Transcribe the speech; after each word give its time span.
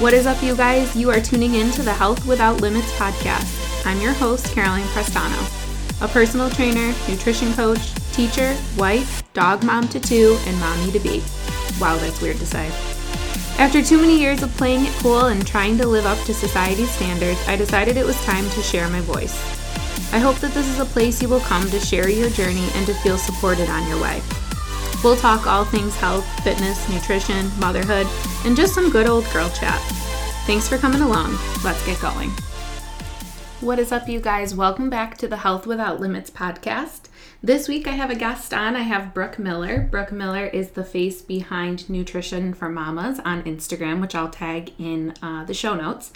What 0.00 0.14
is 0.14 0.26
up, 0.28 0.40
you 0.44 0.54
guys? 0.54 0.94
You 0.94 1.10
are 1.10 1.20
tuning 1.20 1.56
in 1.56 1.72
to 1.72 1.82
the 1.82 1.92
Health 1.92 2.24
Without 2.24 2.60
Limits 2.60 2.92
podcast. 2.92 3.84
I'm 3.84 4.00
your 4.00 4.12
host, 4.12 4.46
Caroline 4.52 4.86
Prestano, 4.94 5.36
a 6.00 6.06
personal 6.06 6.48
trainer, 6.50 6.94
nutrition 7.08 7.52
coach, 7.54 7.92
teacher, 8.12 8.56
wife, 8.76 9.24
dog 9.32 9.64
mom 9.64 9.88
to 9.88 9.98
two, 9.98 10.38
and 10.46 10.56
mommy 10.60 10.92
to 10.92 11.00
be. 11.00 11.20
Wow, 11.80 11.96
that's 11.96 12.22
weird 12.22 12.36
to 12.36 12.46
say. 12.46 12.68
After 13.58 13.82
too 13.82 13.98
many 14.00 14.20
years 14.20 14.44
of 14.44 14.56
playing 14.56 14.86
it 14.86 14.92
cool 15.00 15.26
and 15.26 15.44
trying 15.44 15.76
to 15.78 15.88
live 15.88 16.06
up 16.06 16.24
to 16.26 16.32
society's 16.32 16.92
standards, 16.92 17.40
I 17.48 17.56
decided 17.56 17.96
it 17.96 18.06
was 18.06 18.24
time 18.24 18.48
to 18.50 18.62
share 18.62 18.88
my 18.90 19.00
voice. 19.00 19.36
I 20.12 20.20
hope 20.20 20.36
that 20.36 20.54
this 20.54 20.68
is 20.68 20.78
a 20.78 20.84
place 20.84 21.20
you 21.20 21.28
will 21.28 21.40
come 21.40 21.68
to 21.70 21.80
share 21.80 22.08
your 22.08 22.30
journey 22.30 22.68
and 22.76 22.86
to 22.86 22.94
feel 22.94 23.18
supported 23.18 23.68
on 23.68 23.88
your 23.88 24.00
way. 24.00 24.22
We'll 25.04 25.16
talk 25.16 25.46
all 25.46 25.64
things 25.64 25.94
health, 25.94 26.26
fitness, 26.42 26.88
nutrition, 26.88 27.50
motherhood, 27.60 28.08
and 28.44 28.56
just 28.56 28.74
some 28.74 28.90
good 28.90 29.06
old 29.06 29.24
girl 29.32 29.48
chat. 29.50 29.80
Thanks 30.44 30.66
for 30.68 30.76
coming 30.76 31.02
along. 31.02 31.38
Let's 31.62 31.84
get 31.86 32.00
going. 32.00 32.30
What 33.60 33.78
is 33.78 33.92
up, 33.92 34.08
you 34.08 34.18
guys? 34.20 34.56
Welcome 34.56 34.90
back 34.90 35.16
to 35.18 35.28
the 35.28 35.36
Health 35.36 35.68
Without 35.68 36.00
Limits 36.00 36.30
podcast. 36.30 37.02
This 37.44 37.68
week 37.68 37.86
I 37.86 37.92
have 37.92 38.10
a 38.10 38.16
guest 38.16 38.52
on. 38.52 38.74
I 38.74 38.80
have 38.80 39.14
Brooke 39.14 39.38
Miller. 39.38 39.86
Brooke 39.88 40.10
Miller 40.10 40.46
is 40.46 40.70
the 40.70 40.82
face 40.82 41.22
behind 41.22 41.88
Nutrition 41.88 42.52
for 42.52 42.68
Mamas 42.68 43.20
on 43.20 43.44
Instagram, 43.44 44.00
which 44.00 44.16
I'll 44.16 44.30
tag 44.30 44.72
in 44.78 45.14
uh, 45.22 45.44
the 45.44 45.54
show 45.54 45.76
notes. 45.76 46.12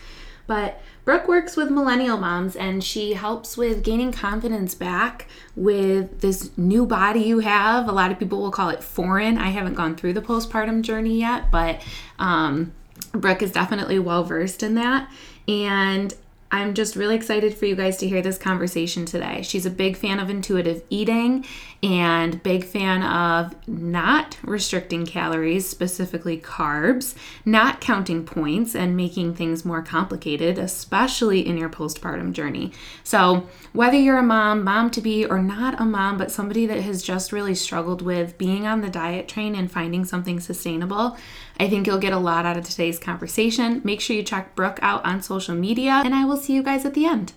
But 0.48 0.82
Brooke 1.04 1.26
works 1.26 1.56
with 1.56 1.70
millennial 1.70 2.16
moms 2.16 2.54
and 2.54 2.82
she 2.82 3.14
helps 3.14 3.56
with 3.56 3.82
gaining 3.82 4.12
confidence 4.12 4.74
back 4.74 5.26
with 5.56 6.20
this 6.20 6.56
new 6.56 6.86
body 6.86 7.20
you 7.20 7.40
have. 7.40 7.88
A 7.88 7.92
lot 7.92 8.12
of 8.12 8.18
people 8.18 8.40
will 8.40 8.52
call 8.52 8.68
it 8.68 8.84
foreign. 8.84 9.36
I 9.36 9.48
haven't 9.48 9.74
gone 9.74 9.96
through 9.96 10.12
the 10.12 10.22
postpartum 10.22 10.82
journey 10.82 11.18
yet, 11.18 11.50
but 11.50 11.80
um, 12.20 12.72
Brooke 13.10 13.42
is 13.42 13.50
definitely 13.50 13.98
well 13.98 14.22
versed 14.22 14.62
in 14.62 14.76
that. 14.76 15.10
And 15.48 16.14
I'm 16.54 16.74
just 16.74 16.96
really 16.96 17.16
excited 17.16 17.54
for 17.56 17.64
you 17.64 17.74
guys 17.74 17.96
to 17.96 18.06
hear 18.06 18.20
this 18.20 18.36
conversation 18.36 19.06
today. 19.06 19.40
She's 19.40 19.64
a 19.64 19.70
big 19.70 19.96
fan 19.96 20.20
of 20.20 20.28
intuitive 20.28 20.82
eating 20.90 21.46
and 21.82 22.42
big 22.42 22.62
fan 22.64 23.02
of 23.02 23.56
not 23.66 24.36
restricting 24.42 25.06
calories, 25.06 25.66
specifically 25.66 26.38
carbs, 26.38 27.14
not 27.46 27.80
counting 27.80 28.26
points 28.26 28.74
and 28.76 28.94
making 28.94 29.34
things 29.34 29.64
more 29.64 29.80
complicated, 29.80 30.58
especially 30.58 31.40
in 31.40 31.56
your 31.56 31.70
postpartum 31.70 32.32
journey. 32.32 32.70
So, 33.02 33.48
whether 33.72 33.96
you're 33.96 34.18
a 34.18 34.22
mom, 34.22 34.62
mom 34.62 34.90
to 34.90 35.00
be, 35.00 35.24
or 35.24 35.38
not 35.38 35.80
a 35.80 35.86
mom, 35.86 36.18
but 36.18 36.30
somebody 36.30 36.66
that 36.66 36.80
has 36.80 37.02
just 37.02 37.32
really 37.32 37.54
struggled 37.54 38.02
with 38.02 38.36
being 38.36 38.66
on 38.66 38.82
the 38.82 38.90
diet 38.90 39.26
train 39.26 39.54
and 39.54 39.72
finding 39.72 40.04
something 40.04 40.38
sustainable, 40.38 41.16
I 41.58 41.68
think 41.68 41.86
you'll 41.86 41.98
get 41.98 42.12
a 42.12 42.18
lot 42.18 42.46
out 42.46 42.56
of 42.56 42.64
today's 42.64 42.98
conversation. 42.98 43.80
Make 43.84 44.00
sure 44.00 44.16
you 44.16 44.22
check 44.22 44.54
Brooke 44.54 44.78
out 44.82 45.04
on 45.04 45.22
social 45.22 45.54
media, 45.54 46.02
and 46.04 46.14
I 46.14 46.24
will 46.24 46.36
see 46.36 46.54
you 46.54 46.62
guys 46.62 46.84
at 46.84 46.94
the 46.94 47.06
end. 47.06 47.32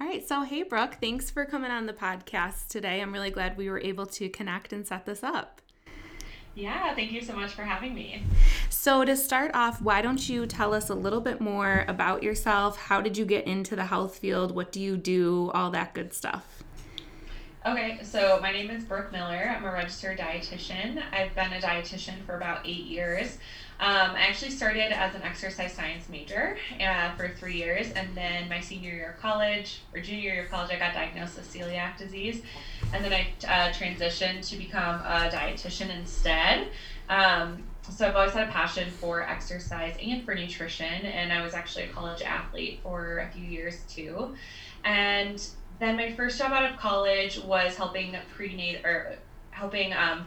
All 0.00 0.06
right, 0.08 0.26
so 0.26 0.42
hey, 0.42 0.64
Brooke, 0.64 0.96
thanks 1.00 1.30
for 1.30 1.44
coming 1.44 1.70
on 1.70 1.86
the 1.86 1.92
podcast 1.92 2.68
today. 2.68 3.00
I'm 3.00 3.12
really 3.12 3.30
glad 3.30 3.56
we 3.56 3.70
were 3.70 3.80
able 3.80 4.06
to 4.06 4.28
connect 4.28 4.72
and 4.72 4.86
set 4.86 5.06
this 5.06 5.22
up. 5.22 5.60
Yeah, 6.54 6.94
thank 6.94 7.12
you 7.12 7.22
so 7.22 7.34
much 7.34 7.52
for 7.52 7.62
having 7.62 7.94
me. 7.94 8.22
So, 8.68 9.04
to 9.04 9.16
start 9.16 9.52
off, 9.54 9.80
why 9.80 10.02
don't 10.02 10.28
you 10.28 10.44
tell 10.44 10.74
us 10.74 10.90
a 10.90 10.94
little 10.94 11.20
bit 11.20 11.40
more 11.40 11.84
about 11.88 12.22
yourself? 12.22 12.76
How 12.76 13.00
did 13.00 13.16
you 13.16 13.24
get 13.24 13.46
into 13.46 13.74
the 13.74 13.86
health 13.86 14.18
field? 14.18 14.54
What 14.54 14.70
do 14.70 14.80
you 14.80 14.96
do? 14.96 15.50
All 15.54 15.70
that 15.70 15.94
good 15.94 16.12
stuff. 16.12 16.51
Okay, 17.64 18.00
so 18.02 18.40
my 18.42 18.50
name 18.50 18.70
is 18.70 18.82
Brooke 18.82 19.12
Miller. 19.12 19.54
I'm 19.56 19.64
a 19.64 19.70
registered 19.70 20.18
dietitian. 20.18 21.00
I've 21.12 21.32
been 21.36 21.52
a 21.52 21.60
dietitian 21.60 22.20
for 22.26 22.36
about 22.36 22.66
eight 22.66 22.86
years. 22.86 23.38
Um, 23.78 24.16
I 24.16 24.26
actually 24.28 24.50
started 24.50 24.90
as 24.90 25.14
an 25.14 25.22
exercise 25.22 25.72
science 25.72 26.08
major 26.08 26.56
uh, 26.84 27.14
for 27.14 27.28
three 27.28 27.54
years, 27.54 27.92
and 27.92 28.16
then 28.16 28.48
my 28.48 28.58
senior 28.58 28.90
year 28.90 29.10
of 29.12 29.22
college 29.22 29.82
or 29.94 30.00
junior 30.00 30.32
year 30.32 30.42
of 30.42 30.50
college, 30.50 30.72
I 30.72 30.78
got 30.80 30.92
diagnosed 30.92 31.36
with 31.36 31.54
celiac 31.54 31.98
disease, 31.98 32.42
and 32.92 33.04
then 33.04 33.12
I 33.12 33.28
uh, 33.46 33.72
transitioned 33.72 34.44
to 34.48 34.56
become 34.56 34.96
a 34.96 35.30
dietitian 35.32 35.96
instead. 35.96 36.66
Um, 37.08 37.62
so 37.88 38.08
I've 38.08 38.16
always 38.16 38.32
had 38.32 38.48
a 38.48 38.50
passion 38.50 38.90
for 38.90 39.22
exercise 39.22 39.94
and 40.02 40.24
for 40.24 40.34
nutrition, 40.34 41.06
and 41.06 41.32
I 41.32 41.44
was 41.44 41.54
actually 41.54 41.84
a 41.84 41.88
college 41.90 42.22
athlete 42.22 42.80
for 42.82 43.18
a 43.18 43.30
few 43.30 43.44
years 43.44 43.82
too. 43.88 44.34
And 44.84 45.40
then 45.82 45.96
my 45.96 46.12
first 46.12 46.38
job 46.38 46.52
out 46.52 46.70
of 46.70 46.78
college 46.78 47.40
was 47.40 47.76
helping 47.76 48.14
prenatal 48.34 48.86
or 48.86 49.16
helping 49.50 49.92
um, 49.92 50.26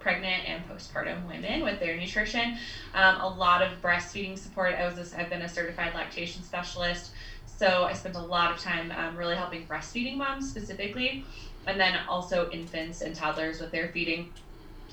pregnant 0.00 0.48
and 0.48 0.62
postpartum 0.68 1.26
women 1.28 1.62
with 1.62 1.78
their 1.78 1.96
nutrition. 1.96 2.58
Um, 2.94 3.20
a 3.20 3.28
lot 3.28 3.62
of 3.62 3.80
breastfeeding 3.80 4.36
support. 4.36 4.74
I 4.74 4.86
was 4.86 5.12
a, 5.12 5.20
I've 5.20 5.30
been 5.30 5.42
a 5.42 5.48
certified 5.48 5.94
lactation 5.94 6.42
specialist, 6.42 7.12
so 7.46 7.84
I 7.84 7.92
spent 7.92 8.16
a 8.16 8.20
lot 8.20 8.50
of 8.50 8.58
time 8.58 8.92
um, 8.92 9.16
really 9.16 9.36
helping 9.36 9.66
breastfeeding 9.66 10.16
moms 10.16 10.48
specifically, 10.50 11.24
and 11.66 11.78
then 11.78 12.00
also 12.08 12.50
infants 12.50 13.00
and 13.00 13.14
toddlers 13.14 13.60
with 13.60 13.70
their 13.70 13.88
feeding. 13.88 14.32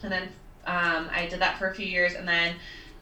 And 0.04 0.12
then 0.12 0.24
um, 0.68 1.10
I 1.12 1.28
did 1.30 1.40
that 1.40 1.58
for 1.58 1.70
a 1.70 1.74
few 1.74 1.86
years, 1.86 2.14
and 2.14 2.28
then 2.28 2.56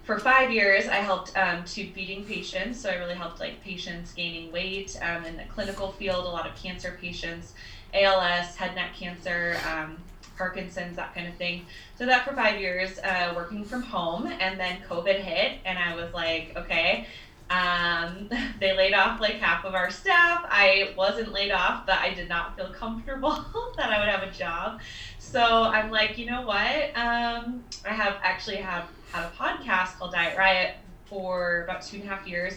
for 0.04 0.20
five 0.20 0.52
years, 0.52 0.88
I 0.88 0.96
helped 0.96 1.36
um, 1.38 1.64
feeding 1.66 2.26
patients. 2.26 2.80
So 2.80 2.90
I 2.90 2.96
really 2.96 3.16
helped 3.16 3.40
like 3.40 3.64
patients 3.64 4.14
gaining 4.14 4.52
weight 4.52 4.98
um, 5.02 5.24
in 5.26 5.38
the 5.38 5.44
clinical 5.46 5.94
field, 5.94 6.26
a 6.26 6.30
lot 6.30 6.48
of 6.48 6.56
cancer 6.56 6.98
patients, 7.00 7.54
ALS, 7.94 8.56
head 8.56 8.76
neck 8.76 8.94
cancer, 8.96 9.58
um, 9.72 9.98
Parkinson's, 10.38 10.98
that 10.98 11.16
kind 11.16 11.28
of 11.28 11.36
thing. 11.36 11.66
So 11.98 12.06
that 12.06 12.28
for 12.28 12.36
five 12.36 12.60
years, 12.60 13.00
uh, 13.00 13.34
working 13.36 13.64
from 13.64 13.82
home, 13.82 14.28
and 14.28 14.60
then 14.60 14.82
COVID 14.90 15.20
hit, 15.20 15.60
and 15.66 15.78
I 15.78 15.96
was 15.96 16.14
like, 16.14 16.54
okay. 16.58 17.08
Um, 17.50 18.30
they 18.60 18.76
laid 18.76 18.94
off 18.94 19.22
like 19.22 19.36
half 19.36 19.64
of 19.64 19.74
our 19.74 19.90
staff. 19.90 20.46
I 20.50 20.94
wasn't 20.98 21.32
laid 21.32 21.52
off, 21.52 21.86
but 21.86 22.00
I 22.00 22.14
did 22.14 22.28
not 22.28 22.58
feel 22.58 22.70
comfortable 22.74 23.46
that 23.78 23.90
I 23.90 24.00
would 24.00 24.10
have 24.10 24.24
a 24.24 24.32
job. 24.32 24.82
So 25.20 25.42
I'm 25.42 25.92
like, 25.92 26.18
you 26.18 26.26
know 26.26 26.42
what? 26.42 26.98
Um, 26.98 27.64
I 27.86 27.94
have 27.94 28.18
actually 28.22 28.58
have 28.58 28.90
had 29.14 29.26
a 29.26 29.36
podcast 29.36 29.98
called 30.00 30.12
Diet 30.12 30.38
Riot 30.38 30.76
for 31.06 31.64
about 31.64 31.84
two 31.84 31.98
and 31.98 32.06
a 32.06 32.08
half 32.08 32.28
years, 32.28 32.56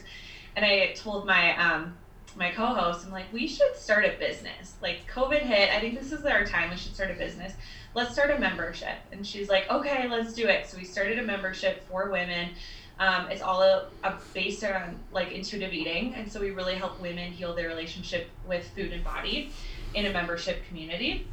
and 0.57 0.65
I 0.65 0.93
told 0.95 1.27
my 1.27 1.57
um, 1.59 1.95
my 2.35 2.51
co-host, 2.51 3.07
I'm 3.07 3.13
like, 3.13 3.33
we 3.33 3.47
should 3.47 3.77
start 3.77 4.05
a 4.05 4.13
business. 4.19 4.75
Like 4.83 5.11
COVID 5.11 5.41
hit, 5.41 5.71
I 5.71 5.81
think 5.81 5.99
this 5.99 6.13
is 6.13 6.25
our 6.25 6.45
time. 6.45 6.71
We 6.71 6.77
should 6.77 6.95
start 6.95 7.11
a 7.11 7.15
business. 7.15 7.55
Let's 7.95 8.13
start 8.13 8.31
a 8.31 8.39
membership. 8.39 8.97
And 9.11 9.27
she's 9.27 9.49
like, 9.49 9.71
okay, 9.71 10.07
let's 10.07 10.35
do 10.35 10.47
it. 10.47 10.67
So 10.67 10.77
we 10.77 10.85
started 10.85 11.19
a 11.19 11.23
membership 11.23 11.89
for 11.89 12.11
women. 12.11 12.51
Um, 12.99 13.31
it's 13.31 13.43
all 13.43 13.63
a, 13.63 13.89
a 14.05 14.15
based 14.35 14.65
on 14.65 14.99
like 15.13 15.33
intuitive 15.33 15.73
eating, 15.75 16.15
and 16.15 16.31
so 16.31 16.41
we 16.41 16.51
really 16.51 16.75
help 16.75 17.01
women 17.01 17.31
heal 17.33 17.55
their 17.55 17.69
relationship 17.69 18.31
with 18.47 18.67
food 18.71 18.93
and 18.93 19.05
body 19.05 19.53
in 19.95 20.07
a 20.07 20.13
membership 20.13 20.67
community. 20.67 21.27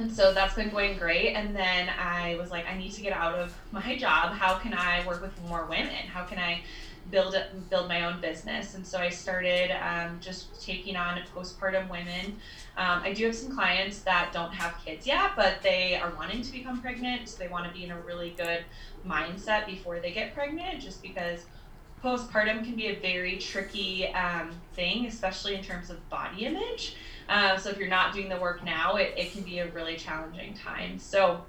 And 0.00 0.10
so 0.10 0.32
that's 0.32 0.54
been 0.54 0.70
going 0.70 0.96
great. 0.96 1.34
And 1.34 1.54
then 1.54 1.90
I 1.90 2.34
was 2.40 2.50
like, 2.50 2.66
I 2.66 2.76
need 2.76 2.92
to 2.92 3.02
get 3.02 3.12
out 3.12 3.34
of 3.34 3.54
my 3.70 3.96
job. 3.96 4.32
How 4.32 4.56
can 4.56 4.72
I 4.72 5.06
work 5.06 5.20
with 5.20 5.38
more 5.42 5.66
women? 5.66 6.06
How 6.06 6.24
can 6.24 6.38
I 6.38 6.62
build 7.10 7.36
build 7.68 7.88
my 7.88 8.06
own 8.06 8.18
business? 8.20 8.74
And 8.74 8.86
so 8.86 8.98
I 8.98 9.10
started 9.10 9.70
um, 9.72 10.18
just 10.20 10.64
taking 10.64 10.96
on 10.96 11.20
postpartum 11.34 11.90
women. 11.90 12.38
Um, 12.78 13.02
I 13.02 13.12
do 13.12 13.26
have 13.26 13.34
some 13.34 13.54
clients 13.54 14.00
that 14.00 14.32
don't 14.32 14.54
have 14.54 14.82
kids 14.82 15.06
yet, 15.06 15.32
but 15.36 15.60
they 15.62 15.96
are 15.96 16.12
wanting 16.16 16.40
to 16.40 16.52
become 16.52 16.80
pregnant. 16.80 17.28
So 17.28 17.38
they 17.38 17.48
want 17.48 17.66
to 17.66 17.72
be 17.72 17.84
in 17.84 17.90
a 17.90 18.00
really 18.00 18.30
good 18.38 18.64
mindset 19.06 19.66
before 19.66 20.00
they 20.00 20.12
get 20.12 20.34
pregnant, 20.34 20.80
just 20.80 21.02
because 21.02 21.44
postpartum 22.02 22.64
can 22.64 22.76
be 22.76 22.86
a 22.88 22.96
very 22.96 23.38
tricky 23.38 24.08
um, 24.08 24.50
thing, 24.74 25.06
especially 25.06 25.54
in 25.54 25.62
terms 25.62 25.90
of 25.90 26.08
body 26.08 26.46
image. 26.46 26.96
Uh, 27.28 27.56
so 27.56 27.70
if 27.70 27.78
you're 27.78 27.88
not 27.88 28.12
doing 28.12 28.28
the 28.28 28.36
work 28.36 28.64
now, 28.64 28.96
it, 28.96 29.14
it 29.16 29.32
can 29.32 29.42
be 29.42 29.60
a 29.60 29.68
really 29.70 29.96
challenging 29.96 30.54
time. 30.54 30.98
So 30.98 31.42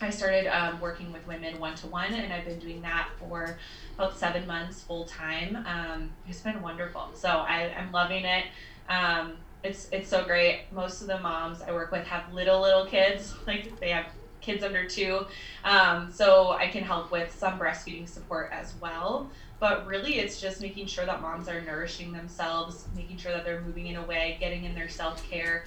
I 0.00 0.10
started 0.10 0.46
um, 0.46 0.80
working 0.80 1.12
with 1.12 1.26
women 1.26 1.58
one 1.58 1.74
to 1.76 1.86
one, 1.86 2.12
and 2.12 2.32
I've 2.32 2.44
been 2.44 2.58
doing 2.58 2.82
that 2.82 3.08
for 3.18 3.58
about 3.94 4.18
seven 4.18 4.46
months 4.46 4.82
full 4.82 5.04
time. 5.04 5.64
Um, 5.66 6.10
it's 6.28 6.40
been 6.40 6.60
wonderful. 6.60 7.10
So 7.14 7.28
I, 7.28 7.74
I'm 7.78 7.90
loving 7.92 8.24
it. 8.24 8.44
Um, 8.88 9.34
it's 9.62 9.88
it's 9.90 10.08
so 10.08 10.24
great. 10.24 10.64
Most 10.70 11.00
of 11.00 11.08
the 11.08 11.18
moms 11.18 11.62
I 11.62 11.72
work 11.72 11.90
with 11.90 12.06
have 12.06 12.32
little 12.32 12.60
little 12.60 12.86
kids, 12.86 13.34
like 13.46 13.78
they 13.80 13.90
have 13.90 14.06
kids 14.40 14.62
under 14.62 14.86
two, 14.86 15.26
um, 15.64 16.12
so 16.12 16.50
I 16.50 16.68
can 16.68 16.84
help 16.84 17.10
with 17.10 17.34
some 17.34 17.58
breastfeeding 17.58 18.08
support 18.08 18.50
as 18.52 18.74
well. 18.80 19.30
But 19.58 19.86
really, 19.86 20.18
it's 20.18 20.40
just 20.40 20.60
making 20.60 20.86
sure 20.86 21.06
that 21.06 21.22
moms 21.22 21.48
are 21.48 21.60
nourishing 21.62 22.12
themselves, 22.12 22.86
making 22.94 23.16
sure 23.16 23.32
that 23.32 23.44
they're 23.44 23.62
moving 23.62 23.86
in 23.86 23.96
a 23.96 24.04
way, 24.04 24.36
getting 24.38 24.64
in 24.64 24.74
their 24.74 24.88
self 24.88 25.28
care. 25.30 25.64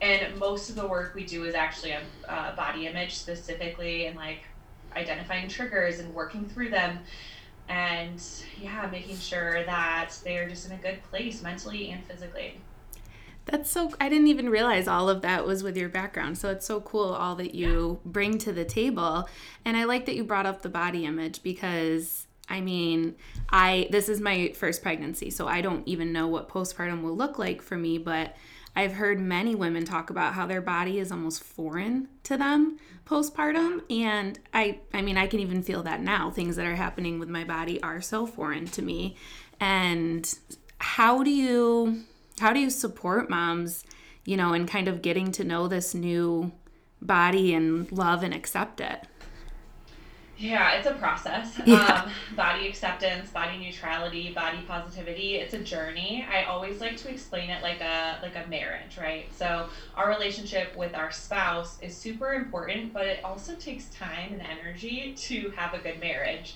And 0.00 0.36
most 0.38 0.70
of 0.70 0.76
the 0.76 0.86
work 0.86 1.14
we 1.14 1.24
do 1.24 1.44
is 1.44 1.54
actually 1.54 1.92
a 1.92 2.02
uh, 2.28 2.56
body 2.56 2.86
image 2.86 3.14
specifically, 3.14 4.06
and 4.06 4.16
like 4.16 4.40
identifying 4.96 5.48
triggers 5.48 6.00
and 6.00 6.12
working 6.14 6.46
through 6.46 6.70
them. 6.70 6.98
And 7.68 8.22
yeah, 8.60 8.88
making 8.90 9.18
sure 9.18 9.64
that 9.64 10.18
they're 10.24 10.48
just 10.48 10.66
in 10.66 10.72
a 10.72 10.78
good 10.78 11.02
place 11.04 11.42
mentally 11.42 11.90
and 11.90 12.02
physically. 12.04 12.60
That's 13.44 13.70
so 13.70 13.92
I 14.00 14.08
didn't 14.10 14.26
even 14.26 14.50
realize 14.50 14.86
all 14.86 15.08
of 15.08 15.22
that 15.22 15.46
was 15.46 15.62
with 15.62 15.76
your 15.76 15.88
background. 15.88 16.38
So 16.38 16.50
it's 16.50 16.66
so 16.66 16.80
cool 16.80 17.14
all 17.14 17.34
that 17.36 17.54
you 17.54 18.00
yeah. 18.04 18.10
bring 18.10 18.38
to 18.38 18.52
the 18.52 18.64
table. 18.64 19.28
And 19.64 19.76
I 19.76 19.84
like 19.84 20.06
that 20.06 20.16
you 20.16 20.24
brought 20.24 20.46
up 20.46 20.62
the 20.62 20.68
body 20.68 21.06
image 21.06 21.42
because 21.42 22.27
I 22.50 22.60
mean, 22.60 23.16
I 23.50 23.88
this 23.90 24.08
is 24.08 24.20
my 24.20 24.52
first 24.54 24.82
pregnancy, 24.82 25.30
so 25.30 25.46
I 25.46 25.60
don't 25.60 25.86
even 25.86 26.12
know 26.12 26.28
what 26.28 26.48
postpartum 26.48 27.02
will 27.02 27.16
look 27.16 27.38
like 27.38 27.62
for 27.62 27.76
me, 27.76 27.98
but 27.98 28.36
I've 28.74 28.92
heard 28.92 29.18
many 29.18 29.54
women 29.54 29.84
talk 29.84 30.10
about 30.10 30.34
how 30.34 30.46
their 30.46 30.60
body 30.60 30.98
is 30.98 31.10
almost 31.10 31.42
foreign 31.42 32.08
to 32.24 32.36
them 32.36 32.78
postpartum 33.08 33.82
and 33.90 34.38
I 34.52 34.80
I 34.92 35.00
mean 35.02 35.16
I 35.16 35.26
can 35.26 35.40
even 35.40 35.62
feel 35.62 35.82
that 35.84 36.00
now. 36.00 36.30
Things 36.30 36.56
that 36.56 36.66
are 36.66 36.76
happening 36.76 37.18
with 37.18 37.28
my 37.28 37.44
body 37.44 37.82
are 37.82 38.00
so 38.00 38.26
foreign 38.26 38.66
to 38.66 38.82
me. 38.82 39.16
And 39.58 40.32
how 40.78 41.22
do 41.22 41.30
you 41.30 42.04
how 42.38 42.52
do 42.52 42.60
you 42.60 42.70
support 42.70 43.30
moms, 43.30 43.84
you 44.24 44.36
know, 44.36 44.52
in 44.52 44.66
kind 44.66 44.88
of 44.88 45.02
getting 45.02 45.32
to 45.32 45.44
know 45.44 45.68
this 45.68 45.94
new 45.94 46.52
body 47.00 47.54
and 47.54 47.90
love 47.90 48.22
and 48.22 48.34
accept 48.34 48.80
it? 48.80 49.06
Yeah, 50.38 50.74
it's 50.74 50.86
a 50.86 50.94
process. 50.94 51.60
Yeah. 51.66 52.04
Um, 52.04 52.36
body 52.36 52.68
acceptance, 52.68 53.30
body 53.30 53.58
neutrality, 53.58 54.32
body 54.32 54.58
positivity. 54.66 55.34
It's 55.34 55.52
a 55.52 55.58
journey. 55.58 56.24
I 56.30 56.44
always 56.44 56.80
like 56.80 56.96
to 56.98 57.10
explain 57.10 57.50
it 57.50 57.62
like 57.62 57.80
a 57.80 58.18
like 58.22 58.36
a 58.36 58.48
marriage, 58.48 58.96
right? 58.98 59.26
So 59.34 59.68
our 59.96 60.08
relationship 60.08 60.76
with 60.76 60.94
our 60.94 61.10
spouse 61.10 61.78
is 61.82 61.96
super 61.96 62.34
important, 62.34 62.92
but 62.92 63.06
it 63.06 63.24
also 63.24 63.54
takes 63.56 63.86
time 63.86 64.32
and 64.32 64.42
energy 64.42 65.14
to 65.18 65.50
have 65.56 65.74
a 65.74 65.78
good 65.78 65.98
marriage. 66.00 66.54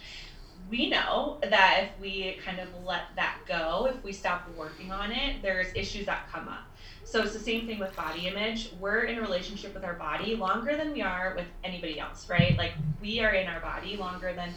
We 0.71 0.89
know 0.89 1.39
that 1.43 1.81
if 1.83 2.01
we 2.01 2.39
kind 2.45 2.61
of 2.61 2.69
let 2.85 3.03
that 3.17 3.39
go, 3.47 3.89
if 3.93 4.03
we 4.05 4.13
stop 4.13 4.49
working 4.57 4.93
on 4.93 5.11
it, 5.11 5.43
there's 5.43 5.67
issues 5.75 6.07
that 6.07 6.29
come 6.31 6.49
up. 6.49 6.65
So 7.13 7.21
it's 7.21 7.35
the 7.35 7.41
same 7.41 7.67
thing 7.67 7.79
with 7.79 7.95
body 7.95 8.27
image. 8.27 8.71
We're 8.81 9.03
in 9.03 9.19
a 9.19 9.21
relationship 9.21 9.75
with 9.75 9.85
our 9.85 9.93
body 9.93 10.35
longer 10.35 10.79
than 10.79 10.95
we 10.95 11.03
are 11.03 11.35
with 11.37 11.45
anybody 11.63 12.01
else, 12.01 12.27
right? 12.31 12.57
Like 12.57 12.73
we 13.03 13.21
are 13.21 13.35
in 13.35 13.49
our 13.49 13.61
body 13.61 13.99
longer 13.99 14.33
than 14.33 14.49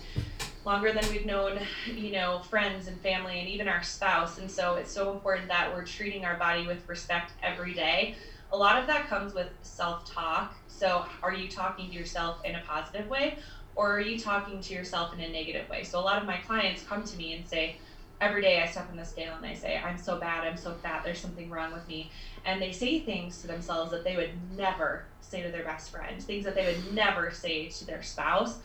longer 0.63 0.93
than 0.93 1.03
we've 1.11 1.25
known, 1.25 1.59
you 1.93 2.13
know, 2.13 2.39
friends 2.49 2.87
and 2.87 2.97
family 3.01 3.41
and 3.41 3.49
even 3.49 3.67
our 3.67 3.83
spouse. 3.83 4.37
And 4.37 4.49
so 4.49 4.75
it's 4.75 4.89
so 4.89 5.11
important 5.11 5.49
that 5.49 5.75
we're 5.75 5.83
treating 5.83 6.23
our 6.23 6.37
body 6.37 6.65
with 6.65 6.87
respect 6.87 7.33
every 7.43 7.73
day. 7.73 8.15
A 8.53 8.57
lot 8.57 8.79
of 8.79 8.87
that 8.87 9.09
comes 9.09 9.33
with 9.33 9.49
self-talk. 9.61 10.55
So 10.69 11.05
are 11.21 11.33
you 11.33 11.49
talking 11.49 11.89
to 11.89 11.93
yourself 11.93 12.39
in 12.45 12.55
a 12.55 12.61
positive 12.65 13.09
way 13.09 13.37
or 13.75 13.91
are 13.91 13.99
you 13.99 14.17
talking 14.17 14.61
to 14.61 14.73
yourself 14.73 15.13
in 15.13 15.19
a 15.19 15.29
negative 15.29 15.67
way? 15.67 15.83
So 15.83 15.99
a 15.99 16.05
lot 16.05 16.21
of 16.21 16.25
my 16.25 16.37
clients 16.37 16.83
come 16.83 17.03
to 17.03 17.17
me 17.17 17.33
and 17.33 17.45
say, 17.45 17.75
every 18.21 18.41
day 18.41 18.61
I 18.61 18.67
step 18.67 18.87
on 18.89 18.97
the 18.97 19.05
scale 19.05 19.33
and 19.35 19.45
I 19.45 19.53
say, 19.53 19.77
I'm 19.77 19.97
so 19.97 20.19
bad, 20.19 20.45
I'm 20.45 20.57
so 20.57 20.73
fat, 20.73 21.03
there's 21.03 21.19
something 21.19 21.49
wrong 21.49 21.73
with 21.73 21.87
me 21.87 22.11
and 22.45 22.61
they 22.61 22.71
say 22.71 22.99
things 22.99 23.41
to 23.41 23.47
themselves 23.47 23.91
that 23.91 24.03
they 24.03 24.15
would 24.15 24.31
never 24.55 25.05
say 25.21 25.41
to 25.41 25.51
their 25.51 25.63
best 25.63 25.91
friend, 25.91 26.21
things 26.21 26.45
that 26.45 26.55
they 26.55 26.65
would 26.65 26.93
never 26.93 27.31
say 27.31 27.67
to 27.67 27.85
their 27.85 28.03
spouse, 28.03 28.59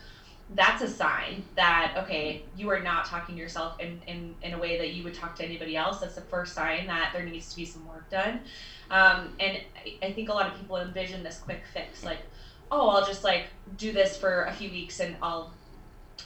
that's 0.53 0.81
a 0.81 0.87
sign 0.87 1.43
that 1.55 1.95
okay, 1.97 2.43
you 2.57 2.69
are 2.69 2.79
not 2.79 3.05
talking 3.05 3.35
to 3.35 3.41
yourself 3.41 3.79
in, 3.79 4.01
in, 4.07 4.35
in 4.41 4.53
a 4.53 4.59
way 4.59 4.77
that 4.77 4.93
you 4.93 5.03
would 5.03 5.13
talk 5.13 5.35
to 5.37 5.45
anybody 5.45 5.77
else. 5.77 5.99
That's 5.99 6.15
the 6.15 6.21
first 6.21 6.53
sign 6.53 6.87
that 6.87 7.11
there 7.13 7.23
needs 7.23 7.49
to 7.51 7.55
be 7.55 7.65
some 7.65 7.87
work 7.87 8.09
done. 8.09 8.41
Um, 8.89 9.33
and 9.39 9.59
I 10.03 10.11
think 10.11 10.27
a 10.27 10.33
lot 10.33 10.47
of 10.47 10.59
people 10.59 10.77
envision 10.77 11.23
this 11.23 11.37
quick 11.37 11.61
fix, 11.73 12.03
like, 12.03 12.19
oh, 12.69 12.89
I'll 12.89 13.05
just 13.05 13.23
like 13.23 13.47
do 13.77 13.91
this 13.91 14.17
for 14.17 14.43
a 14.43 14.53
few 14.53 14.69
weeks 14.69 14.99
and 14.99 15.15
I'll 15.21 15.53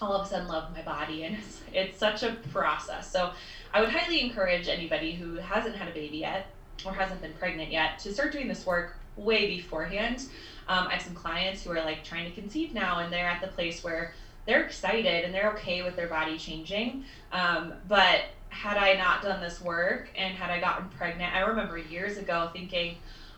all 0.01 0.13
of 0.13 0.25
a 0.25 0.29
sudden 0.29 0.47
love 0.47 0.73
my 0.73 0.81
body 0.81 1.23
and 1.23 1.37
it's, 1.37 1.61
it's 1.73 1.97
such 1.97 2.23
a 2.23 2.33
process 2.51 3.11
so 3.11 3.31
i 3.73 3.79
would 3.79 3.89
highly 3.89 4.21
encourage 4.21 4.67
anybody 4.67 5.13
who 5.13 5.35
hasn't 5.35 5.75
had 5.75 5.87
a 5.87 5.93
baby 5.93 6.17
yet 6.17 6.47
or 6.85 6.93
hasn't 6.93 7.21
been 7.21 7.33
pregnant 7.33 7.71
yet 7.71 7.99
to 7.99 8.13
start 8.13 8.31
doing 8.31 8.47
this 8.47 8.65
work 8.65 8.97
way 9.15 9.55
beforehand. 9.55 10.25
Um, 10.67 10.87
I 10.87 10.93
have 10.93 11.01
some 11.01 11.15
clients 11.15 11.63
who 11.63 11.71
are 11.71 11.83
like 11.83 12.03
trying 12.03 12.25
to 12.25 12.39
conceive 12.39 12.73
now 12.73 12.99
and 12.99 13.11
they're 13.13 13.27
at 13.27 13.41
the 13.41 13.47
place 13.47 13.83
where 13.83 14.13
they're 14.45 14.63
excited 14.63 15.25
and 15.25 15.33
they're 15.33 15.51
okay 15.51 15.83
with 15.83 15.95
their 15.95 16.07
body 16.07 16.37
changing. 16.37 17.05
Um, 17.31 17.73
but 17.87 18.21
had 18.49 18.77
I 18.77 18.93
not 18.93 19.21
done 19.21 19.41
this 19.41 19.61
work 19.61 20.09
and 20.15 20.35
had 20.35 20.49
I 20.49 20.59
gotten 20.59 20.89
pregnant, 20.89 21.33
I 21.33 21.39
remember 21.41 21.77
years 21.77 22.17
ago 22.17 22.49
thinking, 22.53 22.97